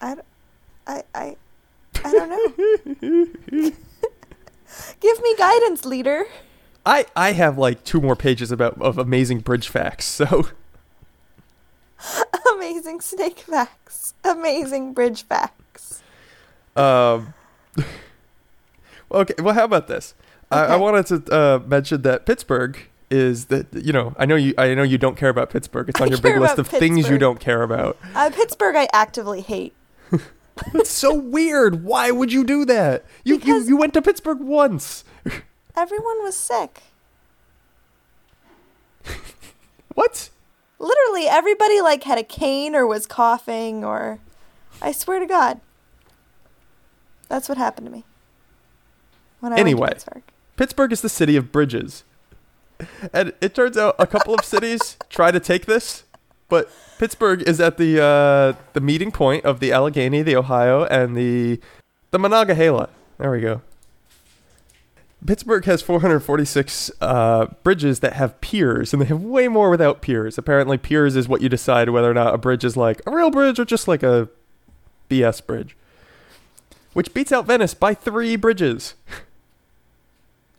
I, 0.00 0.16
I, 0.86 1.02
I, 1.14 1.36
I 2.04 2.12
don't 2.12 2.30
know. 2.30 2.52
Give 5.00 5.22
me 5.22 5.36
guidance, 5.36 5.84
leader. 5.84 6.24
I 6.84 7.06
I 7.16 7.32
have 7.32 7.58
like 7.58 7.82
two 7.84 8.00
more 8.00 8.16
pages 8.16 8.52
about 8.52 8.80
of 8.80 8.98
amazing 8.98 9.40
bridge 9.40 9.68
facts. 9.68 10.04
So 10.04 10.48
Amazing 12.56 13.00
snake 13.00 13.40
facts. 13.40 14.14
Amazing 14.24 14.92
bridge 14.92 15.24
facts. 15.24 16.02
Um, 16.74 17.34
okay, 19.20 19.34
well, 19.38 19.54
how 19.54 19.64
about 19.64 19.88
this? 19.88 20.14
I, 20.50 20.64
I 20.64 20.76
wanted 20.76 21.06
to 21.06 21.34
uh, 21.34 21.58
mention 21.66 22.02
that 22.02 22.24
Pittsburgh 22.24 22.78
is 23.10 23.46
that 23.46 23.66
you 23.72 23.92
know 23.92 24.14
I 24.18 24.26
know 24.26 24.34
you 24.36 24.54
I 24.58 24.74
know 24.74 24.82
you 24.82 24.98
don't 24.98 25.16
care 25.16 25.28
about 25.28 25.50
Pittsburgh. 25.50 25.88
It's 25.88 26.00
on 26.00 26.08
I 26.08 26.10
your 26.10 26.20
big 26.20 26.38
list 26.38 26.58
of 26.58 26.68
about 26.68 26.80
things 26.80 27.08
you 27.08 27.18
don't 27.18 27.40
care 27.40 27.62
about. 27.62 27.96
Uh, 28.14 28.30
Pittsburgh, 28.30 28.76
I 28.76 28.88
actively 28.92 29.40
hate. 29.40 29.74
It's 30.72 30.88
so 30.88 31.14
weird. 31.14 31.84
Why 31.84 32.10
would 32.10 32.32
you 32.32 32.42
do 32.42 32.64
that? 32.64 33.04
You 33.24 33.38
you, 33.44 33.62
you 33.62 33.76
went 33.76 33.92
to 33.92 34.00
Pittsburgh 34.00 34.40
once. 34.40 35.04
Everyone 35.76 36.22
was 36.22 36.34
sick. 36.34 36.82
What? 39.96 40.28
Literally, 40.78 41.26
everybody 41.26 41.80
like 41.80 42.04
had 42.04 42.18
a 42.18 42.22
cane 42.22 42.74
or 42.74 42.86
was 42.86 43.06
coughing 43.06 43.82
or, 43.82 44.18
I 44.80 44.92
swear 44.92 45.18
to 45.20 45.26
God. 45.26 45.60
That's 47.28 47.48
what 47.48 47.56
happened 47.56 47.86
to 47.86 47.92
me. 47.92 48.04
When 49.46 49.52
I 49.52 49.60
Anyway. 49.60 49.90
Pittsburgh. 49.90 50.22
Pittsburgh 50.56 50.92
is 50.92 51.02
the 51.02 51.08
city 51.08 51.36
of 51.36 51.52
bridges. 51.52 52.02
And 53.12 53.32
it 53.40 53.54
turns 53.54 53.76
out 53.76 53.94
a 53.96 54.06
couple 54.06 54.34
of 54.34 54.44
cities 54.44 54.96
try 55.08 55.30
to 55.30 55.38
take 55.38 55.66
this, 55.66 56.02
but 56.48 56.68
Pittsburgh 56.98 57.42
is 57.42 57.60
at 57.60 57.78
the 57.78 58.02
uh, 58.02 58.60
the 58.72 58.80
meeting 58.80 59.12
point 59.12 59.44
of 59.44 59.60
the 59.60 59.70
Allegheny, 59.72 60.22
the 60.22 60.34
Ohio, 60.34 60.84
and 60.84 61.16
the 61.16 61.60
the 62.10 62.18
Monongahela. 62.18 62.88
There 63.18 63.30
we 63.30 63.40
go. 63.40 63.62
Pittsburgh 65.24 65.64
has 65.64 65.80
446 65.80 66.90
uh, 67.00 67.46
bridges 67.62 68.00
that 68.00 68.14
have 68.14 68.40
piers, 68.40 68.92
and 68.92 69.00
they 69.00 69.06
have 69.06 69.22
way 69.22 69.46
more 69.48 69.70
without 69.70 70.02
piers. 70.02 70.36
Apparently, 70.36 70.76
piers 70.76 71.14
is 71.14 71.28
what 71.28 71.40
you 71.40 71.48
decide 71.48 71.88
whether 71.90 72.10
or 72.10 72.14
not 72.14 72.34
a 72.34 72.38
bridge 72.38 72.64
is 72.64 72.76
like 72.76 73.00
a 73.06 73.10
real 73.10 73.30
bridge 73.30 73.58
or 73.60 73.64
just 73.64 73.86
like 73.86 74.02
a 74.02 74.28
BS 75.08 75.44
bridge, 75.46 75.76
which 76.92 77.14
beats 77.14 77.32
out 77.32 77.46
Venice 77.46 77.74
by 77.74 77.94
three 77.94 78.36
bridges. 78.36 78.94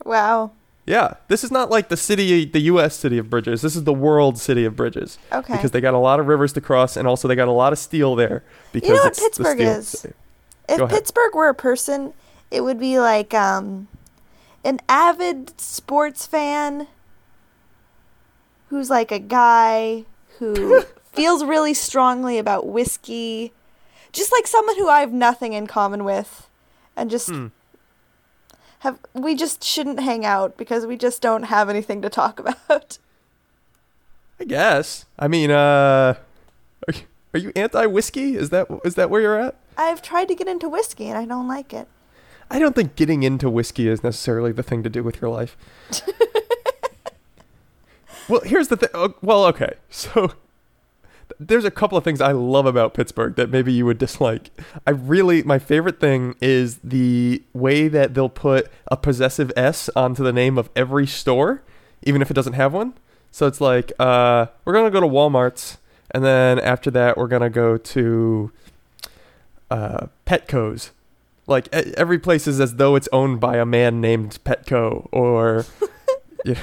Wow. 0.07 0.51
Yeah, 0.85 1.15
this 1.27 1.43
is 1.43 1.51
not 1.51 1.69
like 1.69 1.89
the 1.89 1.97
city, 1.97 2.45
the 2.45 2.61
U.S. 2.61 2.95
city 2.95 3.17
of 3.17 3.29
bridges. 3.29 3.61
This 3.61 3.75
is 3.75 3.83
the 3.83 3.91
world 3.93 4.37
city 4.39 4.63
of 4.63 4.77
bridges. 4.77 5.19
Okay. 5.33 5.53
Because 5.53 5.71
they 5.71 5.81
got 5.81 5.93
a 5.93 5.97
lot 5.99 6.21
of 6.21 6.27
rivers 6.27 6.53
to 6.53 6.61
cross, 6.61 6.95
and 6.95 7.05
also 7.05 7.27
they 7.27 7.35
got 7.35 7.49
a 7.49 7.51
lot 7.51 7.73
of 7.73 7.79
steel 7.79 8.15
there. 8.15 8.43
Because 8.71 8.87
you 8.89 8.95
know 8.95 9.03
what 9.03 9.17
Pittsburgh 9.17 9.59
is? 9.59 9.87
city. 9.89 10.13
If 10.69 10.89
Pittsburgh 10.89 11.35
were 11.35 11.49
a 11.49 11.53
person, 11.53 12.13
it 12.51 12.61
would 12.61 12.79
be 12.79 12.99
like 12.99 13.33
um, 13.33 13.89
an 14.63 14.79
avid 14.87 15.59
sports 15.59 16.25
fan 16.25 16.87
who's 18.69 18.89
like 18.89 19.11
a 19.11 19.19
guy 19.19 20.05
who 20.39 20.81
feels 21.11 21.43
really 21.43 21.73
strongly 21.73 22.37
about 22.37 22.65
whiskey, 22.67 23.51
just 24.13 24.31
like 24.31 24.47
someone 24.47 24.77
who 24.77 24.87
I 24.87 25.01
have 25.01 25.11
nothing 25.11 25.51
in 25.51 25.67
common 25.67 26.05
with, 26.05 26.47
and 26.95 27.09
just 27.09 27.27
Hmm. 27.29 27.47
Have 28.79 28.99
we 29.13 29.35
just 29.35 29.63
shouldn't 29.63 29.99
hang 29.99 30.25
out 30.25 30.57
because 30.57 30.85
we 30.85 30.97
just 30.97 31.21
don't 31.21 31.43
have 31.43 31.69
anything 31.69 32.01
to 32.01 32.09
talk 32.09 32.39
about. 32.67 32.97
I 34.39 34.43
guess. 34.43 35.05
I 35.17 35.27
mean, 35.27 35.49
uh, 35.49 36.15
are 36.87 36.93
you, 36.93 37.01
are 37.33 37.39
you 37.39 37.51
anti-whiskey? 37.55 38.35
Is 38.35 38.51
that 38.51 38.67
is 38.83 38.95
that 38.95 39.09
where 39.09 39.21
you're 39.21 39.39
at? 39.39 39.55
I've 39.77 40.01
tried 40.01 40.27
to 40.29 40.35
get 40.35 40.47
into 40.47 40.69
whiskey 40.69 41.07
and 41.07 41.17
I 41.17 41.25
don't 41.25 41.47
like 41.47 41.73
it. 41.73 41.87
I 42.49 42.59
don't 42.59 42.75
think 42.75 42.95
getting 42.95 43.23
into 43.23 43.49
whiskey 43.49 43.87
is 43.87 44.03
necessarily 44.03 44.51
the 44.51 44.63
thing 44.63 44.83
to 44.83 44.89
do 44.89 45.03
with 45.03 45.21
your 45.21 45.29
life. 45.29 45.57
well, 48.29 48.41
here's 48.41 48.69
the 48.69 48.77
thing. 48.77 49.13
Well, 49.21 49.45
okay. 49.45 49.73
So 49.89 50.33
there's 51.39 51.65
a 51.65 51.71
couple 51.71 51.97
of 51.97 52.03
things 52.03 52.21
I 52.21 52.31
love 52.31 52.65
about 52.65 52.93
Pittsburgh 52.93 53.35
that 53.35 53.49
maybe 53.49 53.71
you 53.71 53.85
would 53.85 53.97
dislike. 54.07 54.49
I 54.85 54.91
really 54.91 55.43
my 55.43 55.59
favorite 55.59 55.99
thing 55.99 56.35
is 56.41 56.77
the 56.83 57.41
way 57.53 57.87
that 57.87 58.13
they'll 58.13 58.29
put 58.29 58.69
a 58.87 58.97
possessive 58.97 59.51
S 59.55 59.89
onto 59.95 60.23
the 60.23 60.33
name 60.33 60.57
of 60.57 60.69
every 60.75 61.07
store, 61.07 61.61
even 62.03 62.21
if 62.21 62.31
it 62.31 62.33
doesn't 62.33 62.53
have 62.53 62.73
one. 62.73 62.93
So 63.31 63.45
it's 63.45 63.61
like 63.61 63.91
uh, 63.99 64.47
we're 64.65 64.73
gonna 64.73 64.91
go 64.91 65.01
to 65.01 65.07
Walmart's, 65.07 65.77
and 66.11 66.23
then 66.23 66.59
after 66.59 66.89
that 66.91 67.17
we're 67.17 67.27
gonna 67.27 67.49
go 67.49 67.77
to 67.77 68.51
uh, 69.69 70.07
Petco's. 70.25 70.91
Like 71.45 71.69
every 71.73 72.19
place 72.19 72.45
is 72.45 72.59
as 72.59 72.75
though 72.75 72.95
it's 72.95 73.07
owned 73.13 73.39
by 73.39 73.55
a 73.57 73.65
man 73.65 74.01
named 74.01 74.37
Petco 74.43 75.07
or 75.13 75.65
yeah, 76.45 76.59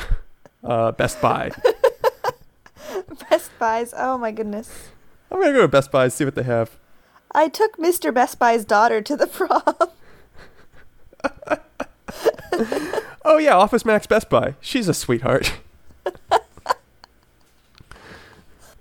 uh, 0.63 0.93
Best 0.93 1.23
Buy. 1.23 1.51
Best 3.31 3.51
Buys. 3.59 3.95
Oh 3.97 4.19
my 4.19 4.31
goodness. 4.31 4.89
I'm 5.31 5.41
gonna 5.41 5.53
go 5.53 5.63
to 5.63 5.69
Best 5.69 5.91
Buy 5.91 6.09
see 6.09 6.25
what 6.25 6.35
they 6.35 6.43
have. 6.43 6.77
I 7.33 7.49
took 7.49 7.77
Mr. 7.77 8.15
Best 8.15 8.39
Buy's 8.39 8.65
daughter 8.65 9.01
to 9.03 9.17
the 9.17 9.27
prom. 9.29 9.75
Oh 13.27 13.39
yeah, 13.39 13.55
Office 13.57 13.87
Max 13.87 14.07
Best 14.07 14.29
Buy. 14.29 14.55
She's 14.61 14.87
a 14.87 14.93
sweetheart. 14.95 15.55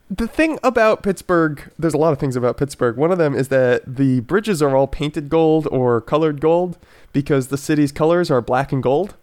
the 0.10 0.28
thing 0.28 0.60
about 0.62 1.02
Pittsburgh, 1.02 1.72
there's 1.80 1.94
a 1.94 1.98
lot 1.98 2.12
of 2.12 2.20
things 2.20 2.36
about 2.36 2.58
Pittsburgh. 2.58 2.98
One 2.98 3.12
of 3.12 3.18
them 3.18 3.34
is 3.34 3.48
that 3.48 3.84
the 3.88 4.20
bridges 4.20 4.62
are 4.62 4.76
all 4.76 4.86
painted 4.86 5.30
gold 5.30 5.68
or 5.72 6.02
colored 6.02 6.42
gold 6.42 6.78
because 7.14 7.48
the 7.48 7.58
city's 7.58 7.94
colors 7.94 8.30
are 8.30 8.42
black 8.42 8.74
and 8.74 8.84
gold. 8.84 9.16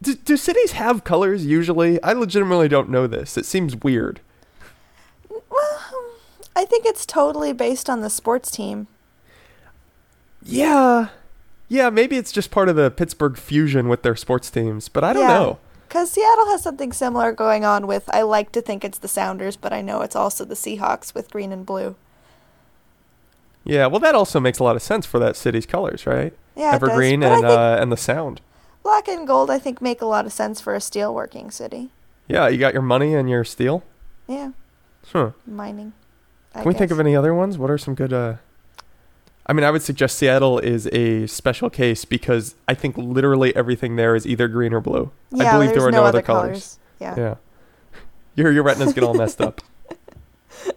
Do, 0.00 0.14
do 0.14 0.36
cities 0.36 0.72
have 0.72 1.02
colors 1.04 1.44
usually? 1.44 2.00
I 2.02 2.12
legitimately 2.12 2.68
don't 2.68 2.88
know 2.88 3.06
this. 3.06 3.36
It 3.36 3.44
seems 3.46 3.74
weird. 3.76 4.20
Well, 5.28 5.80
I 6.54 6.64
think 6.64 6.86
it's 6.86 7.04
totally 7.04 7.52
based 7.52 7.90
on 7.90 8.00
the 8.00 8.10
sports 8.10 8.50
team. 8.50 8.86
Yeah. 10.42 11.08
Yeah, 11.68 11.90
maybe 11.90 12.16
it's 12.16 12.32
just 12.32 12.50
part 12.50 12.68
of 12.68 12.76
the 12.76 12.90
Pittsburgh 12.90 13.36
fusion 13.36 13.88
with 13.88 14.02
their 14.02 14.16
sports 14.16 14.50
teams, 14.50 14.88
but 14.88 15.04
I 15.04 15.12
don't 15.12 15.22
Yeah. 15.22 15.38
know. 15.38 15.58
Because 15.88 16.10
Seattle 16.10 16.46
has 16.48 16.62
something 16.62 16.92
similar 16.92 17.32
going 17.32 17.64
on 17.64 17.86
with, 17.86 18.08
I 18.12 18.22
like 18.22 18.52
to 18.52 18.60
think 18.60 18.84
it's 18.84 18.98
the 18.98 19.08
Sounders, 19.08 19.56
but 19.56 19.72
I 19.72 19.80
know 19.80 20.02
it's 20.02 20.16
also 20.16 20.44
the 20.44 20.54
Seahawks 20.54 21.14
with 21.14 21.30
green 21.30 21.50
and 21.50 21.64
blue. 21.64 21.96
Yeah, 23.64 23.86
well, 23.86 24.00
that 24.00 24.14
also 24.14 24.38
makes 24.38 24.58
a 24.58 24.64
lot 24.64 24.76
of 24.76 24.82
sense 24.82 25.06
for 25.06 25.18
that 25.18 25.34
city's 25.36 25.66
colors, 25.66 26.06
right? 26.06 26.32
Yeah. 26.54 26.72
Evergreen 26.74 27.22
and 27.22 27.44
uh, 27.44 27.76
and 27.80 27.90
the 27.92 27.96
sound. 27.96 28.40
Black 28.82 29.08
and 29.08 29.26
gold, 29.26 29.50
I 29.50 29.58
think, 29.58 29.80
make 29.80 30.00
a 30.00 30.06
lot 30.06 30.26
of 30.26 30.32
sense 30.32 30.60
for 30.60 30.74
a 30.74 30.78
steelworking 30.78 31.52
city. 31.52 31.90
Yeah, 32.26 32.48
you 32.48 32.58
got 32.58 32.72
your 32.72 32.82
money 32.82 33.14
and 33.14 33.28
your 33.28 33.44
steel. 33.44 33.82
Yeah, 34.26 34.50
Huh. 35.12 35.30
mining. 35.46 35.94
I 36.54 36.62
Can 36.62 36.68
we 36.68 36.74
think 36.74 36.90
of 36.90 37.00
any 37.00 37.16
other 37.16 37.32
ones? 37.32 37.56
What 37.56 37.70
are 37.70 37.78
some 37.78 37.94
good? 37.94 38.12
Uh... 38.12 38.34
I 39.46 39.54
mean, 39.54 39.64
I 39.64 39.70
would 39.70 39.82
suggest 39.82 40.18
Seattle 40.18 40.58
is 40.58 40.86
a 40.92 41.26
special 41.26 41.70
case 41.70 42.04
because 42.04 42.54
I 42.66 42.74
think 42.74 42.98
literally 42.98 43.56
everything 43.56 43.96
there 43.96 44.14
is 44.14 44.26
either 44.26 44.48
green 44.48 44.74
or 44.74 44.80
blue. 44.80 45.10
Yeah, 45.30 45.48
I 45.48 45.52
believe 45.52 45.70
there 45.70 45.86
are 45.86 45.90
no, 45.90 45.98
no 45.98 46.04
other 46.04 46.18
other 46.18 46.26
colors. 46.26 46.78
Yeah. 47.00 47.14
Yeah. 47.16 47.34
Your 48.34 48.52
your 48.52 48.62
retinas 48.62 48.92
get 48.92 49.02
all 49.04 49.14
messed 49.14 49.40
up. 49.40 49.62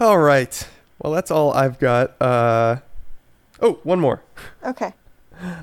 all 0.00 0.18
right. 0.18 0.66
Well, 0.98 1.12
that's 1.12 1.30
all 1.30 1.52
I've 1.52 1.78
got. 1.78 2.20
Uh, 2.20 2.76
oh, 3.60 3.80
one 3.82 4.00
more. 4.00 4.22
Okay. 4.64 4.94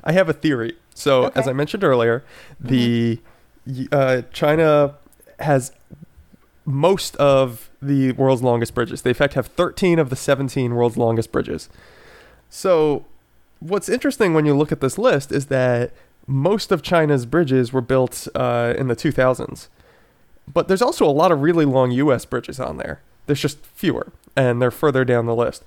I 0.02 0.12
have 0.12 0.28
a 0.28 0.32
theory. 0.32 0.76
So, 0.94 1.24
as 1.24 1.28
Okay. 1.28 1.40
Mm-hmm. 1.40 1.48
I 1.48 1.52
mentioned 1.52 1.84
earlier, 1.84 2.24
the 2.58 3.20
y 3.66 3.86
uh, 3.92 4.22
China 4.32 4.94
has 5.38 5.72
most 6.64 7.16
of 7.16 7.70
the 7.80 8.12
world's 8.12 8.42
longest 8.42 8.74
bridges. 8.74 9.02
They, 9.02 9.10
in 9.10 9.14
fact, 9.14 9.34
have 9.34 9.46
13 9.46 9.98
of 9.98 10.10
the 10.10 10.16
17 10.16 10.74
world's 10.74 10.96
longest 10.96 11.32
bridges. 11.32 11.68
So, 12.50 13.06
what's 13.60 13.88
interesting 13.88 14.34
when 14.34 14.44
you 14.44 14.56
look 14.56 14.72
at 14.72 14.80
this 14.80 14.98
list 14.98 15.32
is 15.32 15.46
that 15.46 15.92
most 16.26 16.70
of 16.70 16.82
China's 16.82 17.24
bridges 17.24 17.72
were 17.72 17.80
built 17.80 18.28
uh, 18.34 18.74
in 18.76 18.88
the 18.88 18.96
2000s. 18.96 19.68
But 20.52 20.68
there's 20.68 20.82
also 20.82 21.06
a 21.06 21.12
lot 21.12 21.32
of 21.32 21.40
really 21.40 21.64
long 21.64 21.90
U.S. 21.90 22.24
bridges 22.24 22.60
on 22.60 22.76
there. 22.76 23.00
There's 23.26 23.40
just 23.40 23.64
fewer, 23.64 24.12
and 24.36 24.60
they're 24.60 24.70
further 24.70 25.04
down 25.04 25.26
the 25.26 25.34
list. 25.34 25.64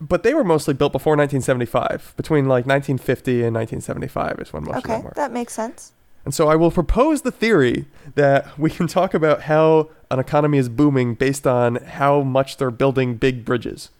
But 0.00 0.22
they 0.22 0.34
were 0.34 0.44
mostly 0.44 0.74
built 0.74 0.92
before 0.92 1.12
1975. 1.16 2.14
Between 2.16 2.46
like 2.46 2.66
1950 2.66 3.44
and 3.44 3.54
1975 3.54 4.38
is 4.40 4.52
when 4.52 4.64
most 4.64 4.76
of 4.78 4.82
them 4.84 5.02
were. 5.04 5.12
that 5.16 5.32
makes 5.32 5.52
sense. 5.52 5.92
And 6.24 6.34
so 6.34 6.48
I 6.48 6.56
will 6.56 6.70
propose 6.70 7.22
the 7.22 7.30
theory 7.30 7.84
that 8.14 8.58
we 8.58 8.70
can 8.70 8.86
talk 8.86 9.12
about 9.14 9.42
how 9.42 9.90
an 10.10 10.18
economy 10.18 10.58
is 10.58 10.68
booming 10.68 11.14
based 11.14 11.46
on 11.46 11.76
how 11.76 12.22
much 12.22 12.56
they're 12.56 12.70
building 12.70 13.16
big 13.16 13.44
bridges. 13.44 13.90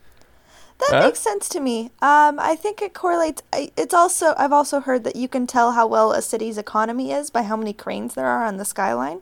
That 0.81 0.89
Huh? 0.91 1.01
makes 1.07 1.21
sense 1.21 1.49
to 1.51 1.61
me. 1.61 1.91
Um, 2.03 2.41
I 2.41 2.57
think 2.57 2.83
it 2.83 2.95
correlates. 2.95 3.43
I, 3.53 3.71
it's 3.77 3.95
also 3.95 4.35
I've 4.37 4.53
also 4.53 4.81
heard 4.81 5.05
that 5.05 5.17
you 5.17 5.29
can 5.29 5.47
tell 5.47 5.73
how 5.73 5.87
well 5.87 6.13
a 6.13 6.21
city's 6.23 6.59
economy 6.59 7.13
is 7.13 7.31
by 7.31 7.43
how 7.43 7.57
many 7.57 7.73
cranes 7.73 8.15
there 8.15 8.27
are 8.27 8.45
on 8.45 8.57
the 8.57 8.65
skyline. 8.65 9.21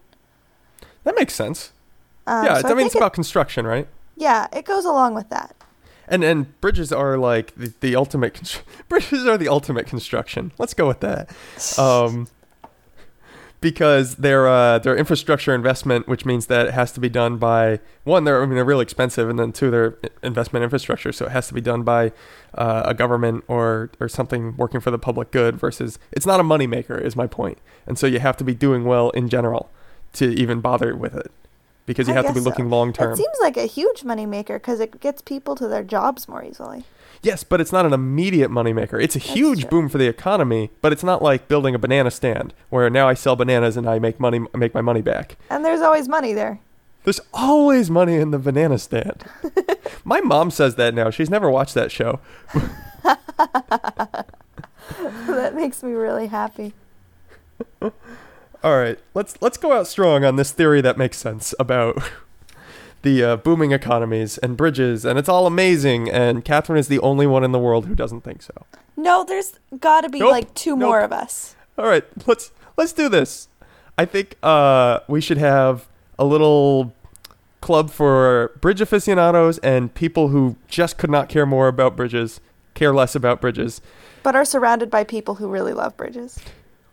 That 1.05 1.15
makes 1.17 1.35
sense. 1.35 1.73
Um, 2.27 2.45
yeah, 2.47 2.61
so 2.61 2.69
I 2.69 2.71
mean 2.71 2.77
think 2.79 2.87
it's 2.87 2.95
it- 2.95 2.99
about 2.99 3.13
construction, 3.13 3.67
right? 3.67 3.87
yeah, 4.17 4.47
it 4.53 4.65
goes 4.65 4.85
along 4.85 5.15
with 5.15 5.29
that. 5.31 5.57
And 6.13 6.23
and 6.23 6.61
bridges 6.61 6.93
are 6.93 7.17
like 7.17 7.55
the, 7.55 7.73
the 7.81 7.97
ultimate 7.97 8.35
constr- 8.35 8.61
bridges 8.89 9.27
are 9.27 9.39
the 9.39 9.49
ultimate 9.49 9.87
construction. 9.87 10.53
Let's 10.59 10.75
go 10.75 10.87
with 10.87 11.01
that. 11.01 11.35
Um, 11.79 12.29
because 13.63 14.17
they're 14.17 14.47
uh, 14.47 14.79
they're 14.81 14.97
infrastructure 14.97 15.55
investment, 15.55 16.07
which 16.07 16.27
means 16.27 16.47
that 16.49 16.67
it 16.67 16.75
has 16.75 16.93
to 16.93 17.01
be 17.01 17.09
done 17.09 17.39
by 17.39 17.81
one. 18.05 18.25
They're 18.25 18.43
I 18.43 18.45
mean 18.45 18.57
they're 18.57 18.65
really 18.65 18.83
expensive, 18.83 19.31
and 19.31 19.39
then 19.39 19.53
two, 19.53 19.71
they're 19.71 19.97
investment 20.23 20.65
infrastructure, 20.65 21.13
so 21.13 21.25
it 21.27 21.33
has 21.33 21.49
to 21.49 21.55
be 21.55 21.63
done 21.63 21.83
by 21.83 22.13
uh, 22.55 22.83
a 22.85 22.93
government 22.93 23.45
or 23.49 23.91
or 23.99 24.09
something 24.09 24.55
working 24.59 24.81
for 24.81 24.91
the 24.91 24.99
public 24.99 25.31
good. 25.31 25.57
Versus 25.57 25.99
it's 26.11 26.27
not 26.27 26.41
a 26.41 26.43
moneymaker, 26.43 27.01
is 27.01 27.17
my 27.17 27.27
point. 27.27 27.57
And 27.87 27.99
so 27.99 28.07
you 28.07 28.19
have 28.19 28.37
to 28.37 28.45
be 28.45 28.55
doing 28.55 28.85
well 28.85 29.11
in 29.11 29.31
general 29.31 29.71
to 30.15 30.27
even 30.39 30.61
bother 30.61 30.95
with 30.95 31.15
it, 31.15 31.31
because 31.87 32.09
you 32.09 32.15
I 32.15 32.17
have 32.17 32.27
to 32.27 32.33
be 32.33 32.35
guess 32.35 32.45
so. 32.45 32.51
looking 32.51 32.71
long 32.71 32.93
term. 32.93 33.13
It 33.13 33.17
seems 33.17 33.37
like 33.41 33.57
a 33.57 33.67
huge 33.67 34.03
moneymaker 34.03 34.55
because 34.55 34.81
it 34.81 35.01
gets 35.01 35.23
people 35.23 35.55
to 35.57 35.69
their 35.69 35.83
jobs 35.83 36.29
more 36.29 36.45
easily. 36.45 36.85
Yes, 37.23 37.45
but 37.45 37.61
it's 37.61 37.73
not 37.73 37.87
an 37.87 37.93
immediate 37.93 38.51
moneymaker. 38.51 39.01
It's 39.03 39.15
a 39.15 39.21
huge 39.21 39.61
true. 39.61 39.71
boom 39.71 39.89
for 39.89 39.99
the 39.99 40.09
economy, 40.09 40.71
but 40.81 40.93
it's 40.93 41.05
not 41.05 41.23
like 41.23 41.47
building 41.47 41.73
a 41.75 41.79
banana 41.79 42.11
stand 42.11 42.53
where 42.69 42.91
now 42.91 43.09
I 43.09 43.15
sell 43.15 43.37
bananas 43.37 43.77
and 43.77 43.89
I 43.89 44.01
make 44.01 44.19
money 44.19 44.41
make 44.55 44.75
my 44.75 44.81
money 44.81 45.03
back. 45.03 45.37
And 45.49 45.65
there's 45.65 45.81
always 45.81 46.09
money 46.09 46.33
there. 46.33 46.59
There's 47.05 47.21
always 47.33 47.91
money 47.91 48.17
in 48.17 48.31
the 48.31 48.39
banana 48.39 48.79
stand. 48.79 49.25
my 50.05 50.21
mom 50.21 50.51
says 50.51 50.77
that 50.77 50.95
now. 50.95 51.11
She's 51.11 51.31
never 51.31 51.51
watched 51.51 51.75
that 51.75 51.91
show. 51.91 52.21
that 55.27 55.55
makes 55.55 55.83
me 55.83 55.93
really 55.93 56.29
happy. 56.29 56.75
All 58.63 58.77
right, 58.77 58.99
let's 59.15 59.41
let's 59.43 59.57
go 59.57 59.73
out 59.73 59.87
strong 59.89 60.25
on 60.25 60.37
this 60.37 60.53
theory 60.53 60.81
that 60.81 60.97
makes 60.97 61.19
sense 61.19 61.53
about 61.59 62.01
the 63.03 63.25
uh, 63.25 63.37
booming 63.37 63.73
economies 63.73 64.39
and 64.39 64.57
bridges, 64.57 65.05
and 65.05 65.19
it's 65.19 65.29
all 65.29 65.47
amazing. 65.47 66.09
And 66.09 66.45
Catherine 66.45 66.79
is 66.79 66.89
the 66.89 67.01
only 67.01 67.27
one 67.27 67.43
in 67.43 67.51
the 67.53 67.59
world 67.59 67.87
who 67.87 67.95
doesn't 67.95 68.21
think 68.23 68.41
so. 68.43 68.53
No, 68.97 69.25
there's 69.25 69.59
got 69.81 70.03
to 70.03 70.09
be 70.09 70.21
Nope, 70.21 70.31
like 70.31 70.55
two 70.55 70.77
nope. 70.77 70.89
more 70.89 71.01
of 71.01 71.13
us. 71.13 71.57
All 71.77 71.87
right, 71.87 72.05
let's 72.27 72.53
let's 72.77 72.93
do 72.93 73.09
this. 73.09 73.49
I 73.99 74.05
think 74.05 74.37
uh, 74.43 75.01
we 75.09 75.21
should 75.21 75.39
have 75.39 75.89
a 76.19 76.25
little 76.25 76.95
club 77.61 77.91
for 77.91 78.53
bridge 78.61 78.81
aficionados 78.81 79.59
and 79.59 79.93
people 79.95 80.29
who 80.29 80.57
just 80.69 80.99
could 80.99 81.11
not 81.11 81.29
care 81.29 81.47
more 81.47 81.69
about 81.69 81.97
bridges, 81.97 82.41
care 82.75 82.93
less 82.95 83.15
about 83.15 83.41
bridges, 83.41 83.81
But 84.23 84.35
are 84.37 84.45
surrounded 84.45 84.91
by 84.91 85.05
people 85.05 85.37
who 85.37 85.49
really 85.49 85.73
love 85.73 85.97
bridges. 85.97 86.39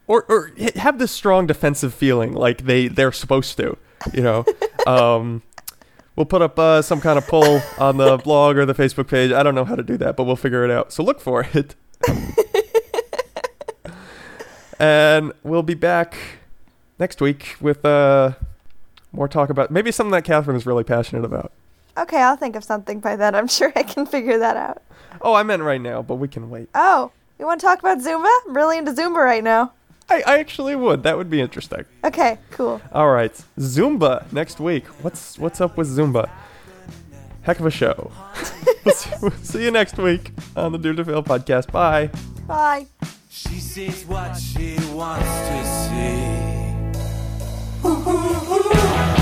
Or 0.10 0.26
or 0.28 0.52
have 0.76 1.00
this 1.00 1.12
strong 1.12 1.48
defensive 1.48 1.94
feeling 1.94 2.34
like 2.34 2.66
they 2.66 2.90
they're 2.90 3.14
supposed 3.14 3.56
to. 3.58 3.78
You 4.14 4.24
know, 4.24 4.46
um, 4.88 5.44
we'll 6.18 6.26
put 6.26 6.42
up 6.42 6.60
uh, 6.60 6.82
some 6.82 7.00
kind 7.00 7.18
of 7.18 7.26
poll 7.28 7.62
on 7.78 7.96
the 7.98 8.18
blog 8.18 8.58
or 8.58 8.66
the 8.66 8.74
Facebook 8.74 9.08
page. 9.08 9.32
I 9.32 9.44
don't 9.44 9.56
know 9.56 9.66
how 9.66 9.76
to 9.76 9.84
do 9.84 9.96
that, 9.98 10.18
but 10.18 10.26
we'll 10.26 10.36
figure 10.36 10.66
it 10.66 10.72
out. 10.72 10.92
So 10.92 11.04
look 11.04 11.22
for 11.22 11.48
it. 11.54 11.76
and 14.80 15.32
we'll 15.44 15.64
be 15.64 15.76
back 15.76 16.16
next 16.98 17.22
week 17.22 17.56
with 17.62 17.86
uh, 17.86 18.34
more 19.12 19.28
talk 19.28 19.52
about 19.52 19.70
maybe 19.70 19.92
something 19.92 20.12
that 20.12 20.24
Catherine 20.24 20.58
is 20.58 20.66
really 20.66 20.84
passionate 20.84 21.24
about. 21.24 21.52
Okay, 21.98 22.22
I'll 22.22 22.38
think 22.38 22.56
of 22.56 22.64
something 22.64 23.00
by 23.00 23.16
then. 23.16 23.36
I'm 23.36 23.48
sure 23.50 23.72
I 23.76 23.84
can 23.84 24.08
figure 24.08 24.40
that 24.40 24.58
out. 24.58 24.82
Oh, 25.22 25.36
I 25.36 25.44
meant 25.44 25.62
right 25.62 25.82
now, 25.82 26.02
but 26.02 26.16
we 26.16 26.28
can 26.28 26.50
wait. 26.50 26.70
Oh, 26.74 27.12
you 27.38 27.46
want 27.46 27.62
to 27.62 27.68
talk 27.68 27.80
about 27.80 28.00
Zumba? 28.00 28.28
I'm 28.48 28.56
really 28.56 28.80
into 28.80 28.92
Zumba 28.92 29.24
right 29.24 29.44
now. 29.44 29.74
I, 30.10 30.24
I 30.26 30.40
actually 30.40 30.76
would. 30.76 31.04
That 31.04 31.18
would 31.18 31.30
be 31.30 31.40
interesting. 31.42 31.86
Okay, 32.04 32.38
cool. 32.52 32.82
All 32.92 33.12
right, 33.12 33.34
Zumba 33.58 34.32
next 34.34 34.60
week. 34.60 34.86
What's 35.04 35.38
what's 35.38 35.62
up 35.62 35.78
with 35.78 35.88
Zumba? 35.88 36.30
Heck 37.44 37.60
of 37.60 37.66
a 37.66 37.72
show. 37.72 38.12
we'll, 38.86 38.96
see, 38.96 39.10
we'll 39.22 39.32
see 39.32 39.64
you 39.64 39.72
next 39.72 39.98
week 39.98 40.32
on 40.56 40.72
the 40.72 40.78
Doomed 40.78 40.98
to 40.98 41.06
Fail 41.06 41.24
podcast. 41.24 41.72
Bye. 41.72 42.10
Bye. 42.48 42.88
She 43.30 43.60
says 43.60 44.06
what 44.06 44.36
she 44.36 44.76
wants 44.94 45.26
to 45.26 45.66
say. 45.66 46.46